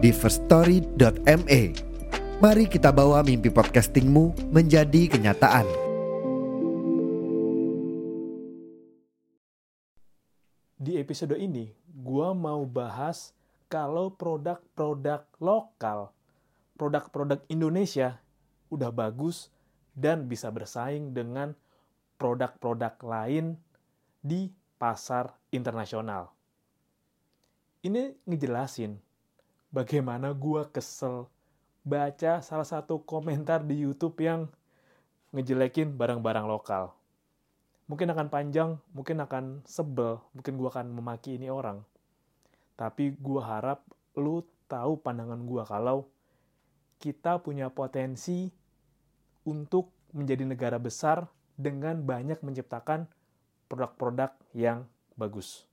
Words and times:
di 0.00 0.16
firststory.me. 0.16 1.60
Mari 2.40 2.64
kita 2.72 2.88
bawa 2.88 3.20
mimpi 3.20 3.52
podcastingmu 3.52 4.48
menjadi 4.48 5.12
kenyataan. 5.12 5.68
Di 10.80 10.96
episode 10.96 11.36
ini, 11.36 11.76
gua 11.84 12.32
mau 12.32 12.64
bahas 12.64 13.36
kalau 13.68 14.08
produk-produk 14.16 15.28
lokal, 15.36 16.08
produk-produk 16.80 17.44
Indonesia 17.52 18.16
udah 18.72 18.88
bagus 18.88 19.52
dan 19.92 20.24
bisa 20.24 20.48
bersaing 20.48 21.12
dengan 21.12 21.52
produk-produk 22.16 22.96
lain 23.04 23.60
di 24.24 24.48
pasar 24.80 25.36
internasional. 25.52 26.32
Ini 27.84 28.16
ngejelasin 28.24 29.09
bagaimana 29.70 30.34
gua 30.34 30.66
kesel 30.68 31.30
baca 31.86 32.44
salah 32.44 32.66
satu 32.66 33.00
komentar 33.06 33.64
di 33.64 33.80
YouTube 33.86 34.20
yang 34.20 34.50
ngejelekin 35.30 35.94
barang-barang 35.94 36.46
lokal. 36.46 36.92
Mungkin 37.86 38.10
akan 38.14 38.28
panjang, 38.30 38.78
mungkin 38.94 39.18
akan 39.22 39.66
sebel, 39.66 40.22
mungkin 40.34 40.58
gua 40.58 40.70
akan 40.74 40.94
memaki 40.94 41.38
ini 41.38 41.50
orang. 41.50 41.82
Tapi 42.74 43.14
gua 43.18 43.58
harap 43.58 43.82
lu 44.18 44.42
tahu 44.70 44.98
pandangan 44.98 45.42
gua 45.46 45.66
kalau 45.66 46.06
kita 47.00 47.40
punya 47.40 47.72
potensi 47.72 48.52
untuk 49.48 49.90
menjadi 50.12 50.44
negara 50.44 50.76
besar 50.76 51.26
dengan 51.54 52.02
banyak 52.02 52.42
menciptakan 52.42 53.08
produk-produk 53.70 54.34
yang 54.52 54.84
bagus. 55.14 55.69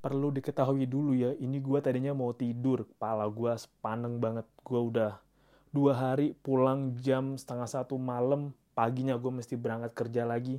Perlu 0.00 0.32
diketahui 0.32 0.88
dulu 0.88 1.12
ya, 1.12 1.36
ini 1.36 1.60
gue 1.60 1.76
tadinya 1.84 2.16
mau 2.16 2.32
tidur, 2.32 2.88
kepala 2.88 3.28
gue 3.28 3.52
sepaneng 3.52 4.16
banget. 4.16 4.48
Gue 4.64 4.80
udah 4.80 5.20
dua 5.68 5.92
hari 5.92 6.32
pulang 6.40 6.96
jam 6.96 7.36
setengah 7.36 7.68
satu 7.68 8.00
malam, 8.00 8.56
paginya 8.72 9.20
gue 9.20 9.28
mesti 9.28 9.60
berangkat 9.60 9.92
kerja 9.92 10.24
lagi. 10.24 10.56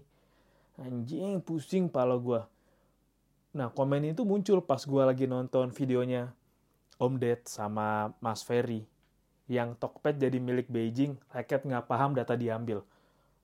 Anjing, 0.78 1.42
pusing 1.42 1.90
pala 1.90 2.22
gue. 2.22 2.42
Nah, 3.58 3.74
komen 3.74 4.14
itu 4.14 4.22
muncul 4.24 4.62
pas 4.62 4.80
gue 4.80 5.04
lagi 5.04 5.26
nonton 5.26 5.74
videonya 5.74 6.32
Om 7.02 7.18
Ded 7.18 7.50
sama 7.50 8.14
Mas 8.22 8.46
Ferry. 8.46 8.86
Yang 9.50 9.82
Tokped 9.82 10.22
jadi 10.22 10.38
milik 10.38 10.70
Beijing, 10.70 11.18
rakyat 11.34 11.66
nggak 11.66 11.90
paham 11.90 12.14
data 12.14 12.38
diambil. 12.38 12.86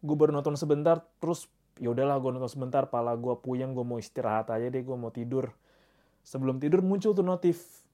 Gue 0.05 0.13
baru 0.13 0.29
nonton 0.29 0.53
sebentar, 0.53 1.01
terus 1.17 1.49
ya 1.81 1.89
udahlah 1.89 2.21
gue 2.21 2.37
nonton 2.37 2.53
sebentar, 2.53 2.85
pala 2.85 3.17
gue 3.17 3.33
puyeng, 3.41 3.73
gue 3.73 3.81
mau 3.81 3.97
istirahat 3.97 4.53
aja 4.53 4.69
deh, 4.69 4.85
gue 4.85 4.93
mau 4.93 5.09
tidur. 5.09 5.51
Sebelum 6.27 6.59
tidur 6.59 6.83
muncul 6.83 7.15
tuh 7.15 7.23
notif. 7.23 7.87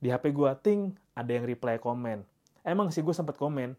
Di 0.00 0.08
HP 0.08 0.32
gue, 0.32 0.48
ting, 0.64 0.96
ada 1.12 1.28
yang 1.28 1.44
reply 1.44 1.76
komen. 1.76 2.24
Emang 2.64 2.88
sih 2.88 3.04
gue 3.04 3.12
sempat 3.12 3.36
komen. 3.36 3.76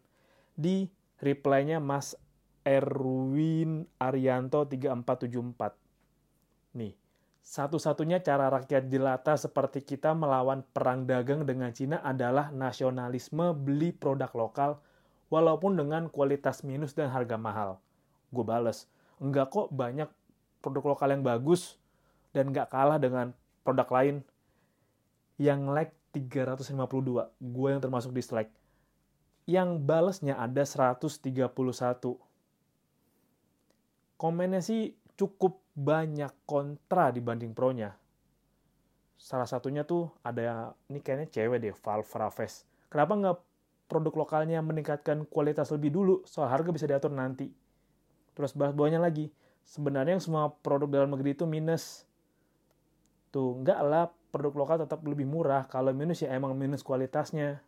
Di 0.54 0.86
reply-nya 1.18 1.82
Mas 1.82 2.14
Erwin 2.62 3.82
Arianto 3.98 4.70
3474. 4.70 6.78
Nih, 6.78 6.94
satu-satunya 7.42 8.22
cara 8.22 8.54
rakyat 8.54 8.86
jelata 8.86 9.34
seperti 9.34 9.82
kita 9.82 10.14
melawan 10.14 10.62
perang 10.62 11.02
dagang 11.02 11.42
dengan 11.42 11.74
Cina 11.74 11.98
adalah 12.06 12.54
nasionalisme 12.54 13.50
beli 13.50 13.90
produk 13.90 14.30
lokal 14.30 14.78
walaupun 15.26 15.74
dengan 15.74 16.06
kualitas 16.06 16.62
minus 16.62 16.94
dan 16.94 17.10
harga 17.10 17.34
mahal. 17.34 17.82
Gue 18.30 18.46
bales, 18.46 18.86
enggak 19.18 19.50
kok 19.50 19.74
banyak 19.74 20.06
produk 20.62 20.94
lokal 20.94 21.18
yang 21.18 21.26
bagus 21.26 21.82
dan 22.30 22.54
nggak 22.54 22.70
kalah 22.70 23.02
dengan 23.02 23.34
produk 23.62 23.88
lain 23.90 24.26
yang 25.38 25.70
like 25.70 25.94
352. 26.14 27.32
Gue 27.40 27.68
yang 27.72 27.80
termasuk 27.82 28.12
dislike. 28.12 28.52
Yang 29.48 29.82
balesnya 29.82 30.38
ada 30.38 30.62
131 30.62 31.10
komennya 34.22 34.62
sih 34.62 34.94
cukup 35.18 35.58
banyak 35.74 36.30
kontra 36.46 37.10
dibanding 37.10 37.50
pro-nya. 37.50 37.98
Salah 39.18 39.50
satunya 39.50 39.82
tuh 39.82 40.14
ada, 40.22 40.78
ini 40.86 41.02
kayaknya 41.02 41.26
cewek 41.26 41.58
deh, 41.58 41.74
Val 41.74 42.06
Fraves. 42.06 42.62
Kenapa 42.86 43.18
nggak 43.18 43.38
produk 43.90 44.14
lokalnya 44.22 44.62
meningkatkan 44.62 45.26
kualitas 45.26 45.74
lebih 45.74 45.90
dulu, 45.90 46.14
soal 46.22 46.46
harga 46.46 46.70
bisa 46.70 46.86
diatur 46.86 47.10
nanti. 47.10 47.50
Terus 48.38 48.54
bahas 48.54 48.70
bawahnya 48.78 49.02
lagi, 49.02 49.34
sebenarnya 49.66 50.14
yang 50.14 50.22
semua 50.22 50.54
produk 50.62 50.86
dalam 50.86 51.10
negeri 51.10 51.34
itu 51.34 51.42
minus. 51.42 52.06
Tuh, 53.32 53.64
nggak 53.64 53.80
lah, 53.80 54.12
produk 54.28 54.52
lokal 54.52 54.76
tetap 54.84 55.00
lebih 55.08 55.24
murah. 55.24 55.64
Kalau 55.64 55.88
minus 55.96 56.20
ya 56.20 56.36
emang 56.36 56.52
minus 56.52 56.84
kualitasnya. 56.84 57.64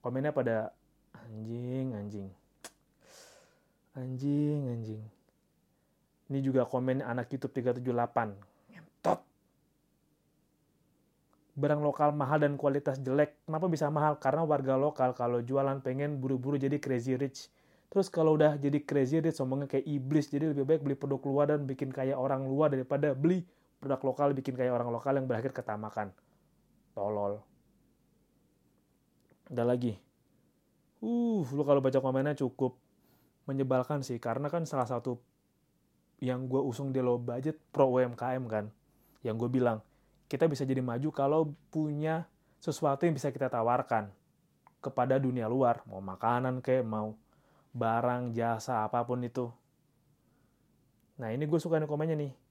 Komennya 0.00 0.32
pada, 0.32 0.72
anjing, 1.12 1.92
anjing. 1.92 2.28
Anjing, 3.92 4.60
anjing. 4.72 5.02
Ini 6.32 6.38
juga 6.40 6.64
komen 6.64 7.04
anak 7.04 7.28
YouTube 7.28 7.52
378. 7.52 8.32
Ngentot. 8.72 9.20
Barang 11.56 11.80
lokal 11.84 12.16
mahal 12.16 12.40
dan 12.40 12.56
kualitas 12.56 12.96
jelek. 13.00 13.36
Kenapa 13.44 13.68
bisa 13.68 13.92
mahal? 13.92 14.16
Karena 14.16 14.44
warga 14.44 14.80
lokal 14.80 15.12
kalau 15.12 15.44
jualan 15.44 15.84
pengen 15.84 16.16
buru-buru 16.16 16.56
jadi 16.56 16.80
crazy 16.80 17.16
rich. 17.16 17.52
Terus 17.92 18.08
kalau 18.08 18.36
udah 18.40 18.56
jadi 18.56 18.80
crazy 18.84 19.20
rich, 19.20 19.36
sombongnya 19.36 19.68
kayak 19.68 19.84
iblis. 19.84 20.32
Jadi 20.32 20.52
lebih 20.52 20.64
baik 20.64 20.80
beli 20.80 20.96
produk 20.96 21.20
luar 21.28 21.46
dan 21.52 21.68
bikin 21.68 21.92
kayak 21.92 22.16
orang 22.16 22.44
luar 22.44 22.72
daripada 22.72 23.12
beli 23.12 23.44
produk 23.86 24.02
lokal 24.02 24.34
bikin 24.34 24.58
kayak 24.58 24.74
orang 24.74 24.90
lokal 24.90 25.14
yang 25.14 25.30
berakhir 25.30 25.54
ketamakan. 25.54 26.10
Tolol. 26.90 27.38
Ada 29.46 29.62
lagi. 29.62 29.94
Uh, 30.98 31.46
lu 31.54 31.62
kalau 31.62 31.78
baca 31.78 32.02
komennya 32.02 32.34
cukup 32.34 32.74
menyebalkan 33.46 34.02
sih. 34.02 34.18
Karena 34.18 34.50
kan 34.50 34.66
salah 34.66 34.90
satu 34.90 35.22
yang 36.18 36.50
gue 36.50 36.58
usung 36.58 36.90
di 36.90 36.98
low 36.98 37.22
budget 37.22 37.54
pro 37.70 37.94
UMKM 37.94 38.42
kan. 38.50 38.66
Yang 39.22 39.46
gue 39.46 39.62
bilang, 39.62 39.78
kita 40.26 40.50
bisa 40.50 40.66
jadi 40.66 40.82
maju 40.82 41.14
kalau 41.14 41.54
punya 41.70 42.26
sesuatu 42.58 43.06
yang 43.06 43.14
bisa 43.14 43.30
kita 43.30 43.46
tawarkan 43.46 44.10
kepada 44.82 45.22
dunia 45.22 45.46
luar. 45.46 45.86
Mau 45.86 46.02
makanan 46.02 46.58
kayak, 46.58 46.82
mau 46.82 47.14
barang, 47.70 48.34
jasa, 48.34 48.82
apa 48.82 49.06
pun 49.06 49.22
itu. 49.22 49.46
Nah 51.22 51.30
ini 51.30 51.46
gue 51.46 51.60
suka 51.62 51.78
nih 51.78 51.86
komennya 51.86 52.18
nih. 52.18 52.45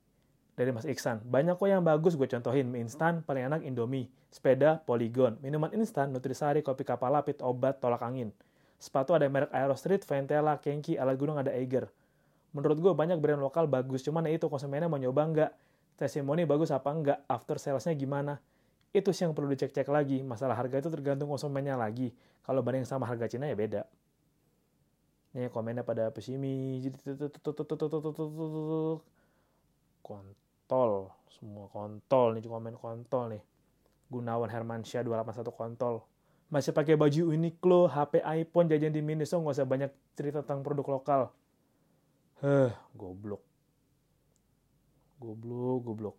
Dari 0.55 0.71
Mas 0.71 0.87
Iksan. 0.87 1.19
Banyak 1.27 1.59
kok 1.59 1.67
yang 1.67 1.83
bagus 1.83 2.15
gue 2.15 2.27
contohin. 2.31 2.71
Mie 2.71 2.87
instan, 2.87 3.21
paling 3.27 3.51
enak 3.51 3.61
Indomie. 3.67 4.07
Sepeda, 4.31 4.79
Polygon. 4.87 5.35
Minuman 5.43 5.71
instan, 5.75 6.15
Nutrisari, 6.15 6.63
kopi 6.63 6.87
kapal 6.87 7.11
lapit, 7.11 7.43
obat, 7.43 7.83
tolak 7.83 7.99
angin. 8.03 8.31
Sepatu 8.79 9.11
ada 9.11 9.27
merek 9.27 9.51
Aerostreet, 9.51 10.07
Ventela, 10.07 10.59
Kenki, 10.63 10.95
alat 10.95 11.15
gunung 11.19 11.35
ada 11.35 11.51
Eiger 11.51 11.91
menurut 12.55 12.79
gue 12.79 12.93
banyak 12.95 13.19
brand 13.19 13.43
lokal 13.43 13.67
bagus 13.67 13.99
cuman 14.07 14.31
ya 14.31 14.39
itu 14.39 14.47
konsumennya 14.47 14.87
mau 14.87 14.95
nyoba 14.95 15.21
nggak 15.27 15.51
testimoni 15.99 16.47
bagus 16.47 16.71
apa 16.71 16.87
enggak 16.87 17.19
after 17.27 17.59
salesnya 17.59 17.91
gimana 17.99 18.39
itu 18.95 19.11
sih 19.11 19.27
yang 19.27 19.35
perlu 19.35 19.51
dicek-cek 19.51 19.91
lagi 19.91 20.23
masalah 20.23 20.55
harga 20.55 20.79
itu 20.79 20.87
tergantung 20.87 21.27
konsumennya 21.27 21.75
lagi 21.75 22.15
kalau 22.47 22.63
banding 22.63 22.87
sama 22.87 23.03
harga 23.03 23.27
Cina 23.27 23.51
ya 23.51 23.59
beda 23.59 23.83
ini 25.35 25.51
komennya 25.51 25.83
pada 25.83 26.07
pesimis 26.15 26.87
kontol 30.65 31.13
semua 31.29 31.69
kontol 31.69 32.33
nih 32.33 32.41
komen 32.49 32.73
kontol 32.73 33.37
nih 33.37 33.43
Gunawan 34.09 34.49
Hermansyah 34.49 35.05
281 35.05 35.53
kontol 35.53 36.01
masih 36.49 36.73
pakai 36.73 36.97
baju 36.97 37.29
Uniqlo, 37.37 37.85
HP 37.85 38.25
iPhone 38.25 38.65
jajan 38.65 38.89
di 38.89 39.05
Miniso 39.05 39.37
nggak 39.37 39.61
usah 39.61 39.69
banyak 39.69 39.93
cerita 40.17 40.41
tentang 40.41 40.65
produk 40.65 40.97
lokal 40.97 41.29
Heh, 42.41 42.73
goblok. 42.91 43.39
Goblok, 45.21 45.79
goblok. 45.87 46.15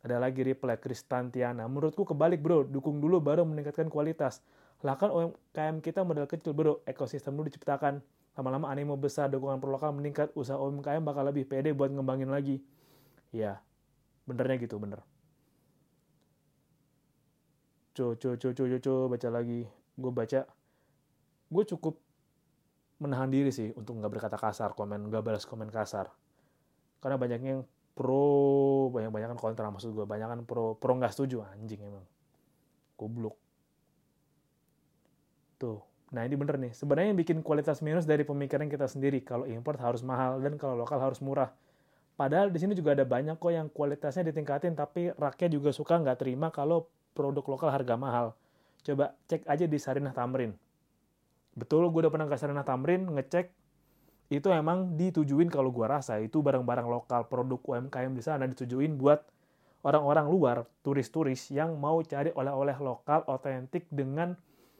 Ada 0.00 0.16
lagi 0.16 0.40
reply 0.40 0.80
Kristantiana. 0.80 1.68
Menurutku 1.68 2.08
kebalik 2.08 2.40
bro, 2.40 2.64
dukung 2.64 3.04
dulu 3.04 3.20
baru 3.20 3.44
meningkatkan 3.44 3.92
kualitas. 3.92 4.40
Lah 4.80 4.96
kan 4.96 5.12
UMKM 5.12 5.84
kita 5.84 6.08
modal 6.08 6.24
kecil 6.24 6.56
bro, 6.56 6.80
ekosistem 6.88 7.36
dulu 7.36 7.52
diciptakan. 7.52 8.00
Lama-lama 8.32 8.72
animo 8.72 8.96
besar, 8.96 9.28
dukungan 9.28 9.60
perlokal 9.60 9.92
meningkat, 9.92 10.32
usaha 10.32 10.56
UMKM 10.56 11.04
bakal 11.04 11.28
lebih 11.28 11.44
pede 11.44 11.76
buat 11.76 11.92
ngembangin 11.92 12.32
lagi. 12.32 12.64
Ya, 13.28 13.60
benernya 14.28 14.56
gitu, 14.62 14.76
bener. 14.78 15.00
Co, 17.92 18.16
co, 18.16 18.30
co, 18.40 18.48
co, 18.56 18.64
co, 18.64 18.78
co, 18.80 18.94
baca 19.12 19.28
lagi. 19.28 19.68
Gue 19.92 20.12
baca, 20.12 20.40
gue 21.52 21.64
cukup 21.68 22.00
menahan 23.02 23.28
diri 23.28 23.50
sih 23.50 23.74
untuk 23.76 23.98
nggak 23.98 24.12
berkata 24.14 24.36
kasar, 24.38 24.72
komen, 24.72 25.10
nggak 25.10 25.22
balas 25.26 25.44
komen 25.44 25.68
kasar. 25.68 26.08
Karena 27.02 27.18
banyaknya 27.18 27.50
yang 27.60 27.64
pro, 27.92 28.88
banyak-banyak 28.94 29.36
kan 29.36 29.38
kontra 29.38 29.66
maksud 29.68 29.92
gue, 29.92 30.06
banyak 30.06 30.28
kan 30.30 30.40
pro, 30.48 30.78
pro 30.78 30.96
nggak 30.96 31.12
setuju, 31.12 31.44
anjing 31.44 31.82
emang. 31.82 32.06
Goblok. 32.96 33.36
Tuh, 35.58 35.82
nah 36.14 36.22
ini 36.22 36.38
bener 36.38 36.56
nih. 36.62 36.72
Sebenarnya 36.72 37.12
yang 37.12 37.20
bikin 37.20 37.38
kualitas 37.42 37.82
minus 37.84 38.06
dari 38.06 38.22
pemikiran 38.22 38.70
kita 38.70 38.86
sendiri. 38.86 39.20
Kalau 39.26 39.44
import 39.44 39.82
harus 39.82 40.00
mahal 40.06 40.38
dan 40.40 40.56
kalau 40.56 40.78
lokal 40.78 41.02
harus 41.02 41.18
murah. 41.20 41.50
Padahal 42.14 42.52
di 42.52 42.58
sini 42.60 42.76
juga 42.76 42.92
ada 42.92 43.08
banyak 43.08 43.40
kok 43.40 43.52
yang 43.52 43.66
kualitasnya 43.72 44.28
ditingkatin, 44.28 44.76
tapi 44.76 45.10
rakyat 45.16 45.50
juga 45.50 45.72
suka 45.72 45.96
nggak 45.96 46.20
terima 46.20 46.52
kalau 46.52 46.86
produk 47.16 47.44
lokal 47.44 47.72
harga 47.72 47.94
mahal. 47.96 48.26
Coba 48.82 49.16
cek 49.30 49.48
aja 49.48 49.64
di 49.64 49.78
Sarinah 49.78 50.12
Tamrin. 50.12 50.52
Betul, 51.52 51.88
gue 51.92 52.00
udah 52.08 52.12
pernah 52.12 52.28
ke 52.28 52.36
Sarinah 52.36 52.64
Tamrin, 52.64 53.04
ngecek, 53.12 53.52
itu 54.32 54.48
emang 54.48 54.96
ditujuin 54.96 55.52
kalau 55.52 55.68
gue 55.68 55.84
rasa, 55.84 56.16
itu 56.16 56.40
barang-barang 56.40 56.88
lokal, 56.88 57.28
produk 57.28 57.60
UMKM 57.60 58.16
di 58.16 58.24
sana 58.24 58.48
ditujuin 58.48 58.96
buat 58.96 59.20
orang-orang 59.84 60.26
luar, 60.32 60.56
turis-turis 60.80 61.52
yang 61.52 61.76
mau 61.76 62.00
cari 62.00 62.32
oleh-oleh 62.32 62.76
lokal, 62.80 63.28
otentik 63.28 63.84
dengan 63.92 64.32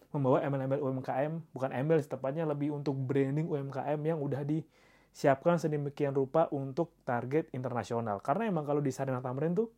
membawa 0.09 0.41
embel-embel 0.41 0.81
UMKM, 0.81 1.53
bukan 1.53 1.71
embel, 1.73 2.01
tepatnya 2.01 2.49
lebih 2.49 2.73
untuk 2.73 2.97
branding 2.97 3.49
UMKM 3.49 4.01
yang 4.01 4.19
udah 4.21 4.41
disiapkan 5.13 5.61
sedemikian 5.61 6.17
rupa 6.17 6.49
untuk 6.51 6.97
target 7.05 7.53
internasional. 7.53 8.25
Karena 8.25 8.49
emang 8.49 8.65
kalau 8.65 8.81
di 8.81 8.89
Sarinah 8.89 9.21
Tamrin 9.21 9.53
tuh, 9.53 9.69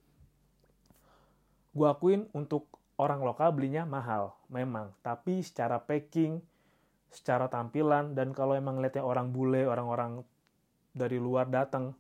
gue 1.75 1.87
akuin 1.91 2.31
untuk 2.31 2.71
orang 2.97 3.21
lokal 3.27 3.51
belinya 3.51 3.83
mahal, 3.83 4.39
memang. 4.47 4.95
Tapi 5.03 5.43
secara 5.43 5.83
packing, 5.83 6.39
secara 7.11 7.51
tampilan, 7.51 8.15
dan 8.15 8.31
kalau 8.31 8.55
emang 8.55 8.79
lihatnya 8.79 9.03
orang 9.03 9.35
bule, 9.35 9.67
orang-orang 9.67 10.23
dari 10.95 11.19
luar 11.19 11.51
datang, 11.51 11.91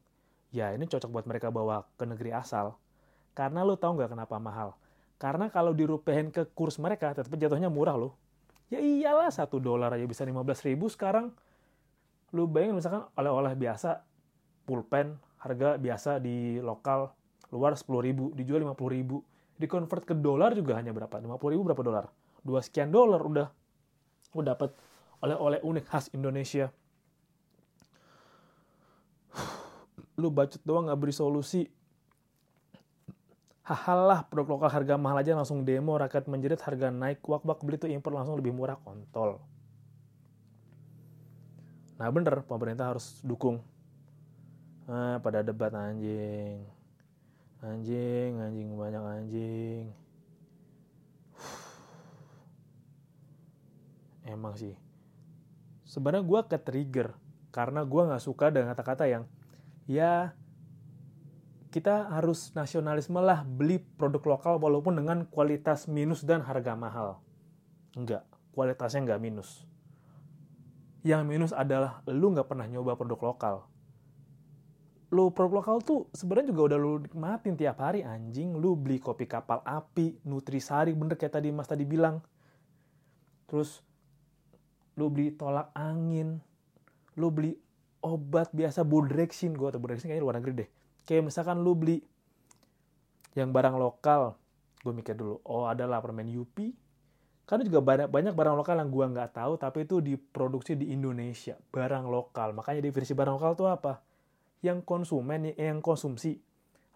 ya 0.54 0.70
ini 0.70 0.86
cocok 0.86 1.10
buat 1.10 1.26
mereka 1.26 1.50
bawa 1.50 1.82
ke 1.98 2.06
negeri 2.06 2.31
asal. 2.31 2.78
Karena 3.34 3.66
lo 3.66 3.75
tau 3.75 3.98
nggak 3.98 4.14
kenapa 4.14 4.38
mahal? 4.38 4.78
Karena 5.19 5.50
kalau 5.50 5.75
dirupiahin 5.75 6.31
ke 6.31 6.46
kurs 6.54 6.78
mereka, 6.78 7.10
tetap 7.10 7.34
jatuhnya 7.34 7.66
murah 7.66 7.98
loh. 7.98 8.14
Ya 8.70 8.78
iyalah, 8.78 9.31
satu 9.34 9.58
dolar 9.58 9.90
aja 9.90 10.06
bisa 10.06 10.22
15 10.22 10.62
ribu 10.62 10.86
sekarang. 10.86 11.34
Lu 12.34 12.50
bayangin 12.50 12.82
misalkan 12.82 13.06
oleh-oleh 13.14 13.54
biasa, 13.54 14.02
pulpen, 14.66 15.14
harga 15.38 15.78
biasa 15.78 16.19
di 16.19 16.58
lokal, 16.58 17.14
luar 17.54 17.78
10 17.78 17.86
ribu, 18.02 18.34
dijual 18.34 18.66
50 18.66 18.75
ribu 18.90 19.22
di 19.54 19.70
convert 19.70 20.02
ke 20.02 20.19
dolar 20.19 20.50
juga 20.50 20.75
hanya 20.75 20.90
berapa? 20.90 21.14
50 21.14 21.54
ribu 21.54 21.62
berapa 21.62 21.82
dolar? 21.86 22.04
Dua 22.42 22.58
sekian 22.58 22.90
dolar 22.90 23.22
udah. 23.22 23.48
Udah 24.34 24.58
dapat 24.58 24.75
oleh-oleh 25.22 25.62
unik 25.62 25.84
khas 25.86 26.10
Indonesia. 26.10 26.75
Lu 30.20 30.34
bacot 30.34 30.58
doang 30.66 30.90
nggak 30.90 30.98
beri 30.98 31.14
solusi. 31.14 31.70
Hahalah 33.64 34.28
produk 34.28 34.60
lokal 34.60 34.75
harga 34.75 34.94
mahal 35.00 35.25
aja 35.25 35.32
langsung 35.32 35.64
demo 35.64 35.96
rakyat 35.96 36.28
menjerit 36.28 36.60
harga 36.60 36.92
naik 36.92 37.25
wak-wak 37.25 37.64
beli 37.64 37.81
tuh 37.81 37.88
impor 37.88 38.12
langsung 38.12 38.36
lebih 38.36 38.52
murah 38.52 38.76
kontol. 38.82 39.40
Nah 42.05 42.12
bener 42.12 42.45
pemerintah 42.45 42.93
harus 42.93 43.17
dukung. 43.25 43.65
Nah, 44.85 45.17
pada 45.25 45.41
debat 45.41 45.73
anjing. 45.73 46.61
Anjing 47.65 48.45
anjing 48.45 48.77
banyak 48.77 49.01
anjing. 49.01 49.89
Emang 54.37 54.53
sih. 54.53 54.77
Sebenarnya 55.89 56.29
gue 56.29 56.41
ke 56.45 56.61
trigger 56.61 57.17
karena 57.49 57.89
gue 57.89 58.03
nggak 58.05 58.21
suka 58.21 58.53
dengan 58.53 58.77
kata-kata 58.77 59.09
yang 59.09 59.25
ya 59.89 60.37
kita 61.73 62.12
harus 62.12 62.53
nasionalisme 62.53 63.17
lah 63.17 63.49
beli 63.49 63.81
produk 63.81 64.37
lokal 64.37 64.61
walaupun 64.61 65.01
dengan 65.01 65.25
kualitas 65.25 65.89
minus 65.89 66.21
dan 66.21 66.45
harga 66.45 66.77
mahal. 66.77 67.25
Enggak 67.97 68.29
kualitasnya 68.53 69.09
nggak 69.09 69.25
minus 69.25 69.65
yang 71.05 71.29
minus 71.29 71.53
adalah 71.53 72.01
lu 72.09 72.33
nggak 72.33 72.49
pernah 72.49 72.65
nyoba 72.65 72.97
produk 72.97 73.21
lokal. 73.37 73.56
Lu 75.12 75.29
produk 75.37 75.61
lokal 75.61 75.77
tuh 75.85 76.09
sebenarnya 76.17 76.51
juga 76.56 76.73
udah 76.73 76.79
lu 76.81 76.93
nikmatin 77.05 77.55
tiap 77.61 77.77
hari 77.85 78.01
anjing. 78.01 78.56
Lu 78.56 78.73
beli 78.73 78.99
kopi 78.99 79.29
kapal 79.29 79.61
api 79.69 80.25
nutrisari 80.25 80.97
bener 80.97 81.21
kayak 81.21 81.37
tadi 81.39 81.53
mas 81.53 81.69
tadi 81.69 81.85
bilang. 81.85 82.25
Terus 83.45 83.85
lu 84.97 85.12
beli 85.12 85.37
tolak 85.37 85.71
angin. 85.77 86.41
Lu 87.21 87.29
beli 87.29 87.53
obat 88.01 88.49
biasa 88.56 88.81
budrexin 88.81 89.53
gue 89.53 89.69
atau 89.69 89.79
budrexin 89.79 90.09
kayaknya 90.09 90.25
luar 90.25 90.41
negeri 90.41 90.65
deh. 90.65 90.69
Kayak 91.05 91.29
misalkan 91.29 91.61
lu 91.61 91.77
beli 91.77 92.01
yang 93.37 93.53
barang 93.53 93.77
lokal. 93.77 94.41
Gue 94.81 94.97
mikir 94.97 95.12
dulu 95.12 95.45
oh 95.45 95.69
adalah 95.69 96.01
permen 96.01 96.33
Yupi 96.33 96.83
karena 97.44 97.62
juga 97.69 97.81
banyak 97.85 98.08
banyak 98.08 98.32
barang 98.32 98.56
lokal 98.56 98.81
yang 98.81 98.88
gue 98.88 99.06
nggak 99.12 99.31
tahu 99.37 99.52
tapi 99.61 99.85
itu 99.85 100.00
diproduksi 100.00 100.81
di 100.81 100.96
Indonesia 100.96 101.61
barang 101.61 102.08
lokal. 102.08 102.56
Makanya 102.56 102.81
definisi 102.81 103.12
barang 103.12 103.37
lokal 103.37 103.52
tuh 103.52 103.69
apa? 103.69 104.00
Yang 104.64 104.81
konsumen 104.88 105.52
yang 105.52 105.85
konsumsi. 105.85 106.41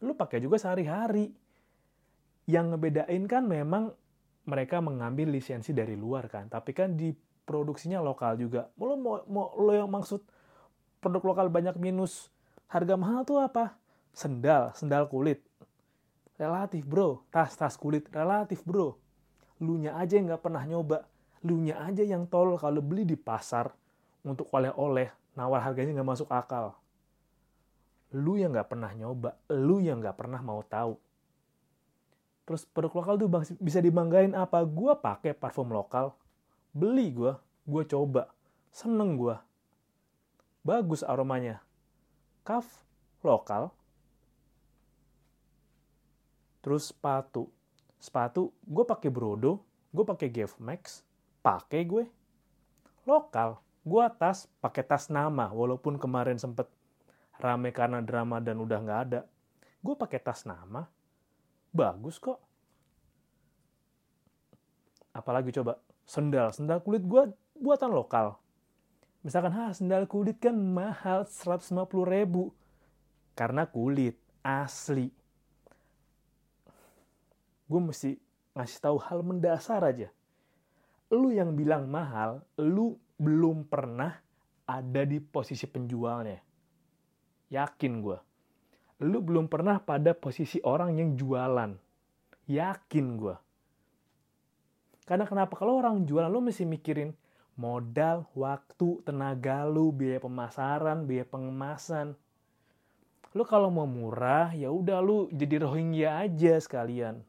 Lu 0.00 0.16
pakai 0.16 0.40
juga 0.40 0.56
sehari-hari. 0.56 1.28
Yang 2.48 2.64
ngebedain 2.72 3.24
kan 3.28 3.44
memang 3.44 3.92
mereka 4.48 4.80
mengambil 4.80 5.28
lisensi 5.28 5.76
dari 5.76 5.92
luar 5.92 6.32
kan 6.32 6.48
tapi 6.48 6.72
kan 6.72 6.96
diproduksinya 6.96 8.00
lokal 8.00 8.40
juga. 8.40 8.72
Lo 8.80 8.96
mau, 8.96 9.20
mau 9.28 9.52
lo 9.52 9.76
yang 9.76 9.92
maksud 9.92 10.24
produk 11.04 11.36
lokal 11.36 11.52
banyak 11.52 11.76
minus 11.76 12.32
harga 12.72 12.96
mahal 12.96 13.28
tuh 13.28 13.44
apa? 13.44 13.76
Sendal 14.16 14.72
sendal 14.72 15.12
kulit. 15.12 15.44
Relatif 16.40 16.88
bro. 16.88 17.20
Tas 17.28 17.52
tas 17.52 17.76
kulit. 17.76 18.08
Relatif 18.08 18.64
bro 18.64 18.96
lu 19.62 19.78
nya 19.78 19.98
aja 19.98 20.18
yang 20.18 20.30
nggak 20.30 20.42
pernah 20.42 20.62
nyoba 20.66 21.06
lu 21.46 21.58
nya 21.62 21.78
aja 21.82 22.02
yang 22.02 22.26
tol 22.26 22.58
kalau 22.58 22.82
beli 22.82 23.06
di 23.06 23.14
pasar 23.14 23.70
untuk 24.26 24.50
oleh-oleh 24.50 25.10
nawar 25.38 25.62
harganya 25.62 25.98
nggak 25.98 26.10
masuk 26.14 26.30
akal 26.30 26.78
lu 28.12 28.40
yang 28.40 28.56
nggak 28.56 28.72
pernah 28.72 28.88
nyoba, 28.96 29.36
lu 29.52 29.84
yang 29.84 30.00
nggak 30.00 30.16
pernah 30.16 30.40
mau 30.40 30.64
tahu. 30.64 30.96
Terus 32.48 32.64
produk 32.64 33.04
lokal 33.04 33.14
tuh 33.20 33.28
bisa 33.60 33.84
dibanggain 33.84 34.32
apa? 34.32 34.64
Gua 34.64 34.96
pakai 34.96 35.36
parfum 35.36 35.68
lokal, 35.68 36.16
beli 36.72 37.12
gua, 37.12 37.36
gua 37.68 37.84
coba, 37.84 38.32
seneng 38.72 39.20
gua. 39.20 39.44
Bagus 40.64 41.04
aromanya. 41.04 41.60
Kaf 42.44 42.64
lokal. 43.20 43.68
Terus 46.64 46.88
sepatu. 46.88 47.52
Sepatu 47.98 48.54
gue 48.62 48.84
pakai 48.86 49.10
Brodo, 49.10 49.62
gue 49.90 50.04
pakai 50.06 50.30
Max, 50.62 51.02
pakai 51.42 51.82
gue. 51.82 52.04
Lokal. 53.04 53.58
Gue 53.82 54.04
tas 54.20 54.46
pakai 54.60 54.84
tas 54.84 55.08
nama 55.08 55.48
walaupun 55.50 55.96
kemarin 55.96 56.36
sempet 56.36 56.68
rame 57.40 57.70
karena 57.70 58.02
drama 58.02 58.38
dan 58.42 58.58
udah 58.58 58.78
nggak 58.78 59.00
ada. 59.10 59.20
Gue 59.78 59.94
pakai 59.94 60.18
tas 60.18 60.42
nama, 60.44 60.84
bagus 61.70 62.18
kok. 62.18 62.38
Apalagi 65.14 65.54
coba 65.54 65.80
sendal, 66.04 66.54
sendal 66.54 66.82
kulit 66.84 67.02
gue 67.02 67.32
buatan 67.58 67.90
lokal. 67.90 68.38
Misalkan, 69.26 69.50
ha 69.50 69.74
sendal 69.74 70.06
kulit 70.06 70.38
kan 70.38 70.54
mahal 70.54 71.26
150 71.26 71.74
ribu. 72.06 72.54
Karena 73.34 73.66
kulit, 73.66 74.18
asli. 74.46 75.10
Gue 77.68 77.80
mesti 77.84 78.16
ngasih 78.56 78.80
tahu 78.80 78.96
hal 78.98 79.20
mendasar 79.22 79.84
aja. 79.84 80.08
Lu 81.12 81.30
yang 81.30 81.54
bilang 81.54 81.86
mahal, 81.88 82.42
lu 82.56 82.96
belum 83.20 83.68
pernah 83.68 84.18
ada 84.68 85.02
di 85.08 85.20
posisi 85.20 85.64
penjualnya 85.64 86.48
Yakin 87.48 88.04
gue. 88.04 88.18
Lu 89.08 89.24
belum 89.24 89.48
pernah 89.48 89.80
pada 89.80 90.12
posisi 90.12 90.60
orang 90.60 91.00
yang 91.00 91.16
jualan. 91.16 91.72
Yakin 92.44 93.06
gue. 93.16 93.36
Karena 95.08 95.24
kenapa? 95.24 95.56
Kalau 95.56 95.80
orang 95.80 96.04
jualan, 96.04 96.28
lu 96.28 96.44
mesti 96.44 96.68
mikirin 96.68 97.16
modal, 97.56 98.28
waktu, 98.36 99.00
tenaga 99.08 99.64
lu, 99.64 99.88
biaya 99.96 100.20
pemasaran, 100.20 101.08
biaya 101.08 101.24
pengemasan. 101.24 102.12
Lu 103.32 103.48
kalau 103.48 103.72
mau 103.72 103.88
murah, 103.88 104.52
ya 104.52 104.68
udah 104.68 105.00
lu 105.00 105.32
jadi 105.32 105.64
Rohingya 105.64 106.28
aja 106.28 106.60
sekalian. 106.60 107.24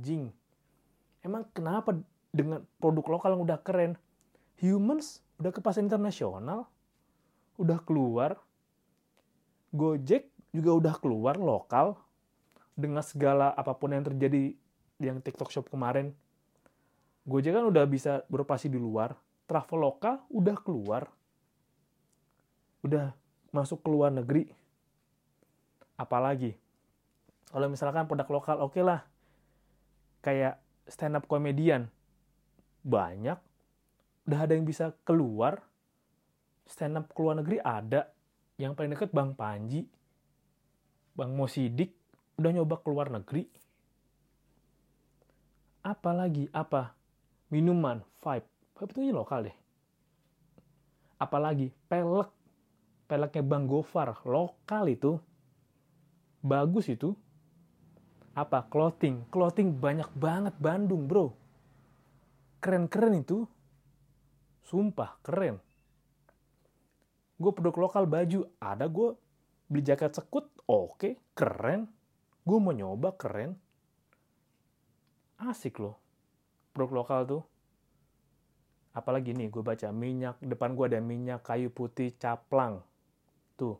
Anjing. 0.00 0.32
Emang 1.20 1.44
kenapa 1.52 1.92
dengan 2.32 2.64
produk 2.80 3.20
lokal 3.20 3.36
yang 3.36 3.44
udah 3.44 3.60
keren, 3.60 4.00
humans 4.56 5.20
udah 5.36 5.52
ke 5.52 5.60
pasar 5.60 5.84
internasional, 5.84 6.64
udah 7.60 7.76
keluar, 7.84 8.40
Gojek 9.76 10.32
juga 10.56 10.72
udah 10.72 10.94
keluar 10.96 11.36
lokal, 11.36 12.00
dengan 12.72 13.04
segala 13.04 13.52
apa 13.52 13.76
pun 13.76 13.92
yang 13.92 14.00
terjadi 14.08 14.56
yang 14.96 15.20
TikTok 15.20 15.52
Shop 15.52 15.68
kemarin, 15.68 16.16
Gojek 17.28 17.52
kan 17.52 17.68
udah 17.68 17.84
bisa 17.84 18.24
beroperasi 18.32 18.72
di 18.72 18.80
luar, 18.80 19.12
Traveloka 19.44 20.24
udah 20.32 20.56
keluar, 20.64 21.12
udah 22.80 23.12
masuk 23.52 23.84
ke 23.84 23.88
luar 23.92 24.08
negeri, 24.08 24.48
apalagi? 26.00 26.56
Kalau 27.52 27.68
misalkan 27.68 28.08
produk 28.08 28.28
lokal 28.32 28.56
oke 28.64 28.80
okay 28.80 28.80
lah 28.80 29.09
kayak 30.20 30.60
stand 30.88 31.16
up 31.16 31.24
komedian 31.28 31.88
banyak. 32.84 33.36
Udah 34.28 34.40
ada 34.46 34.52
yang 34.54 34.64
bisa 34.68 34.94
keluar 35.04 35.64
stand 36.68 37.00
up 37.00 37.10
ke 37.12 37.18
luar 37.20 37.40
negeri 37.40 37.58
ada. 37.60 38.08
Yang 38.60 38.72
paling 38.76 38.92
deket 38.92 39.10
Bang 39.16 39.32
Panji 39.32 39.88
Bang 41.20 41.36
Mosidik 41.36 41.92
udah 42.40 42.50
nyoba 42.54 42.80
ke 42.80 42.88
luar 42.88 43.12
negeri. 43.12 43.44
Apalagi 45.84 46.48
apa? 46.52 46.96
Minuman 47.52 48.00
vibe. 48.24 48.48
Vibe 48.76 48.92
itu 48.96 49.00
lokal 49.12 49.52
deh. 49.52 49.56
Apalagi 51.20 51.68
pelek. 51.92 52.32
Peleknya 53.04 53.42
Bang 53.44 53.68
Gofar. 53.68 54.16
Lokal 54.24 54.88
itu. 54.88 55.20
Bagus 56.40 56.88
itu 56.88 57.12
apa? 58.34 58.66
Clothing. 58.70 59.26
Clothing 59.28 59.74
banyak 59.74 60.10
banget 60.14 60.54
Bandung 60.62 61.10
bro. 61.10 61.34
Keren-keren 62.62 63.20
itu. 63.20 63.46
Sumpah 64.62 65.18
keren. 65.26 65.58
Gue 67.40 67.50
produk 67.50 67.90
lokal 67.90 68.06
baju. 68.06 68.46
Ada 68.62 68.86
gue 68.86 69.08
beli 69.66 69.82
jaket 69.82 70.14
sekut. 70.14 70.46
Oke 70.70 71.18
keren. 71.34 71.90
Gue 72.46 72.58
mau 72.62 72.70
nyoba 72.70 73.16
keren. 73.18 73.58
Asik 75.40 75.80
loh 75.82 75.98
produk 76.70 77.02
lokal 77.02 77.20
tuh. 77.26 77.42
Apalagi 78.94 79.34
nih 79.34 79.50
gue 79.50 79.62
baca 79.62 79.90
minyak. 79.90 80.38
Depan 80.38 80.78
gue 80.78 80.86
ada 80.86 81.00
minyak 81.02 81.42
kayu 81.42 81.70
putih 81.70 82.14
caplang. 82.14 82.82
Tuh. 83.58 83.78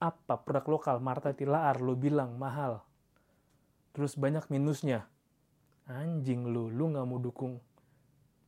Apa 0.00 0.40
produk 0.40 0.80
lokal? 0.80 0.96
Marta 1.04 1.36
Tilaar 1.36 1.80
lu 1.80 1.96
bilang 1.96 2.36
mahal 2.40 2.80
terus 3.94 4.18
banyak 4.18 4.50
minusnya. 4.50 5.06
Anjing 5.86 6.50
lu 6.50 6.68
lu 6.68 6.90
nggak 6.90 7.06
mau 7.06 7.22
dukung 7.22 7.62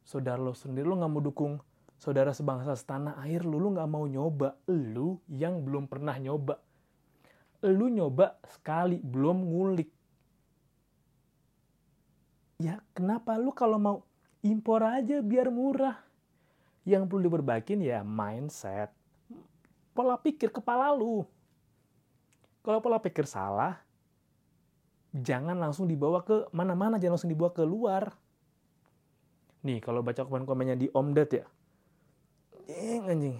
saudara 0.03 0.41
lo 0.43 0.53
sendiri 0.53 0.85
lu 0.85 0.99
nggak 0.99 1.13
mau 1.13 1.23
dukung 1.23 1.61
saudara 1.97 2.33
sebangsa 2.35 2.75
setanah 2.75 3.21
air 3.25 3.47
lu 3.47 3.63
lu 3.63 3.73
nggak 3.73 3.89
mau 3.89 4.05
nyoba. 4.05 4.59
Lu 4.67 5.23
yang 5.31 5.63
belum 5.63 5.87
pernah 5.87 6.19
nyoba. 6.19 6.59
Lu 7.63 7.87
nyoba 7.89 8.37
sekali 8.45 8.99
belum 8.99 9.47
ngulik. 9.47 9.91
Ya 12.57 12.81
kenapa 12.97 13.39
lu 13.39 13.55
kalau 13.55 13.79
mau 13.79 13.97
impor 14.43 14.83
aja 14.83 15.23
biar 15.23 15.53
murah? 15.53 15.97
Yang 16.87 17.03
perlu 17.07 17.21
diperbaikin 17.31 17.83
ya 17.85 18.03
mindset. 18.03 18.91
Pola 19.95 20.19
pikir 20.19 20.51
kepala 20.51 20.91
lu. 20.93 21.25
Kalau 22.65 22.83
pola 22.83 22.99
pikir 22.99 23.31
salah, 23.31 23.86
jangan 25.23 25.57
langsung 25.57 25.89
dibawa 25.89 26.25
ke 26.25 26.49
mana-mana, 26.53 27.01
jangan 27.01 27.17
langsung 27.17 27.33
dibawa 27.33 27.51
ke 27.53 27.65
luar. 27.65 28.13
Nih, 29.67 29.83
kalau 29.83 30.05
baca 30.05 30.23
komen-komennya 30.23 30.77
di 30.79 30.87
Omdet 30.93 31.31
ya. 31.33 31.45
Ding, 32.67 33.05
anjing. 33.09 33.37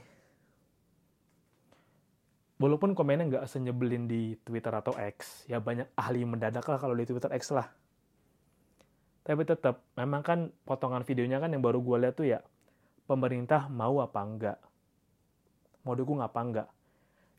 Walaupun 2.57 2.97
komennya 2.97 3.29
nggak 3.29 3.47
senyebelin 3.53 4.09
di 4.09 4.33
Twitter 4.41 4.73
atau 4.73 4.97
X, 4.97 5.45
ya 5.45 5.61
banyak 5.61 5.93
ahli 5.93 6.25
mendadak 6.25 6.65
lah 6.65 6.81
kalau 6.81 6.97
di 6.97 7.05
Twitter 7.05 7.29
X 7.37 7.53
lah. 7.53 7.69
Tapi 9.27 9.43
tetap, 9.45 9.85
memang 9.99 10.23
kan 10.25 10.39
potongan 10.65 11.05
videonya 11.05 11.37
kan 11.43 11.53
yang 11.53 11.61
baru 11.61 11.85
gue 11.85 11.97
lihat 12.01 12.15
tuh 12.17 12.27
ya, 12.27 12.41
pemerintah 13.05 13.69
mau 13.69 14.01
apa 14.01 14.21
enggak? 14.25 14.59
Mau 15.85 15.93
dukung 15.93 16.25
apa 16.25 16.41
enggak? 16.41 16.69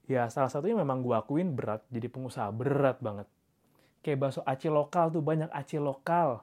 ya 0.08 0.32
salah 0.32 0.48
satunya 0.48 0.80
memang 0.80 1.04
gue 1.04 1.14
akuin 1.14 1.52
berat 1.52 1.84
jadi 1.92 2.08
pengusaha 2.08 2.48
berat 2.56 3.04
banget 3.04 3.28
kayak 4.08 4.24
bakso 4.24 4.40
aci 4.48 4.72
lokal 4.72 5.12
tuh 5.12 5.20
banyak 5.20 5.52
aci 5.52 5.76
lokal. 5.76 6.40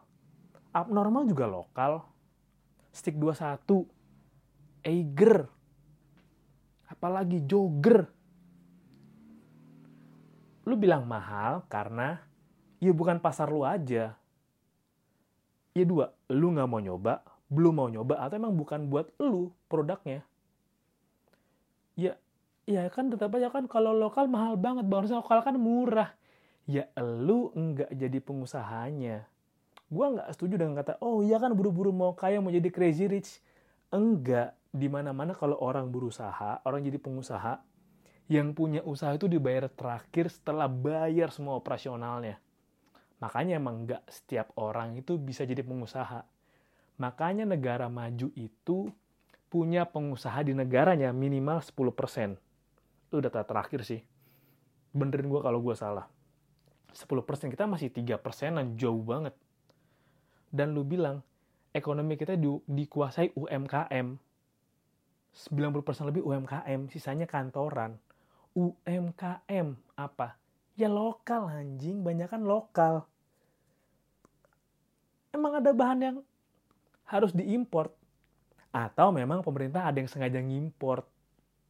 Abnormal 0.76 1.24
juga 1.24 1.48
lokal. 1.48 2.04
Stick 2.92 3.16
21 3.16 3.88
Eiger. 4.84 5.48
Apalagi 6.92 7.40
jogger 7.48 8.04
lu 10.64 10.76
bilang 10.76 11.04
mahal 11.08 11.64
karena 11.72 12.20
ya 12.84 12.92
bukan 12.92 13.16
pasar 13.16 13.48
lu 13.48 13.64
aja. 13.64 14.12
Ya 15.72 15.84
dua 15.88 16.12
lu 16.28 16.52
nggak 16.52 16.68
mau 16.68 16.84
nyoba 16.84 17.24
belum 17.48 17.80
mau 17.80 17.88
nyoba 17.88 18.20
atau 18.20 18.36
emang 18.36 18.52
bukan 18.52 18.92
buat 18.92 19.08
lu 19.16 19.56
produknya? 19.72 20.20
Ya 21.96 22.20
ya 22.68 22.92
kan 22.92 23.08
tetap 23.08 23.32
aja 23.32 23.48
kan 23.48 23.64
kalau 23.72 23.96
lokal 23.96 24.28
mahal 24.28 24.60
banget 24.60 24.84
bang 24.84 25.08
lokal 25.08 25.40
kan 25.40 25.56
murah 25.56 26.12
ya 26.64 26.88
lu 27.00 27.52
enggak 27.52 27.92
jadi 27.92 28.18
pengusahanya. 28.20 29.28
Gue 29.92 30.06
nggak 30.16 30.28
setuju 30.32 30.56
dengan 30.56 30.80
kata 30.80 30.96
oh 31.04 31.20
iya 31.20 31.36
kan 31.36 31.52
buru-buru 31.52 31.92
mau 31.92 32.16
kaya 32.16 32.40
mau 32.40 32.52
jadi 32.52 32.68
crazy 32.72 33.08
rich. 33.08 33.40
Enggak. 33.92 34.56
Di 34.74 34.90
mana-mana 34.90 35.38
kalau 35.38 35.54
orang 35.62 35.86
berusaha 35.94 36.58
orang 36.66 36.82
jadi 36.82 36.98
pengusaha 36.98 37.62
yang 38.26 38.56
punya 38.56 38.82
usaha 38.82 39.14
itu 39.14 39.30
dibayar 39.30 39.70
terakhir 39.70 40.32
setelah 40.32 40.66
bayar 40.66 41.30
semua 41.30 41.54
operasionalnya. 41.54 42.42
Makanya 43.22 43.62
emang 43.62 43.86
nggak 43.86 44.02
setiap 44.10 44.50
orang 44.58 44.98
itu 44.98 45.14
bisa 45.14 45.46
jadi 45.46 45.62
pengusaha. 45.62 46.26
Makanya 46.98 47.46
negara 47.46 47.86
maju 47.86 48.34
itu 48.34 48.90
punya 49.46 49.86
pengusaha 49.86 50.42
di 50.42 50.58
negaranya 50.58 51.14
minimal 51.14 51.62
10% 51.62 52.34
itu 53.14 53.16
data 53.22 53.46
terakhir 53.46 53.86
sih. 53.86 54.02
Benerin 54.90 55.30
gue 55.30 55.38
kalau 55.38 55.62
gue 55.62 55.78
salah 55.78 56.10
10% 56.94 57.50
kita 57.50 57.66
masih 57.66 57.90
3 57.90 58.16
persenan 58.22 58.78
jauh 58.78 59.02
banget. 59.02 59.34
Dan 60.54 60.72
lu 60.72 60.86
bilang 60.86 61.20
ekonomi 61.74 62.14
kita 62.14 62.38
di, 62.38 62.46
dikuasai 62.46 63.34
UMKM 63.34 64.14
90% 65.34 66.06
lebih 66.06 66.22
UMKM 66.22 66.86
sisanya 66.94 67.26
kantoran. 67.26 67.98
UMKM 68.54 69.74
apa? 69.98 70.38
Ya 70.78 70.86
lokal 70.86 71.50
anjing. 71.50 72.06
Banyak 72.06 72.30
kan 72.30 72.46
lokal. 72.46 73.02
Emang 75.34 75.58
ada 75.58 75.74
bahan 75.74 75.98
yang 75.98 76.16
harus 77.10 77.34
diimport? 77.34 77.90
Atau 78.70 79.10
memang 79.10 79.42
pemerintah 79.42 79.90
ada 79.90 79.98
yang 79.98 80.06
sengaja 80.06 80.38
ngimport? 80.38 81.02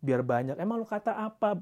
Biar 0.05 0.21
banyak. 0.21 0.61
Emang 0.61 0.85
lu 0.85 0.87
kata 0.89 1.17
apa? 1.17 1.57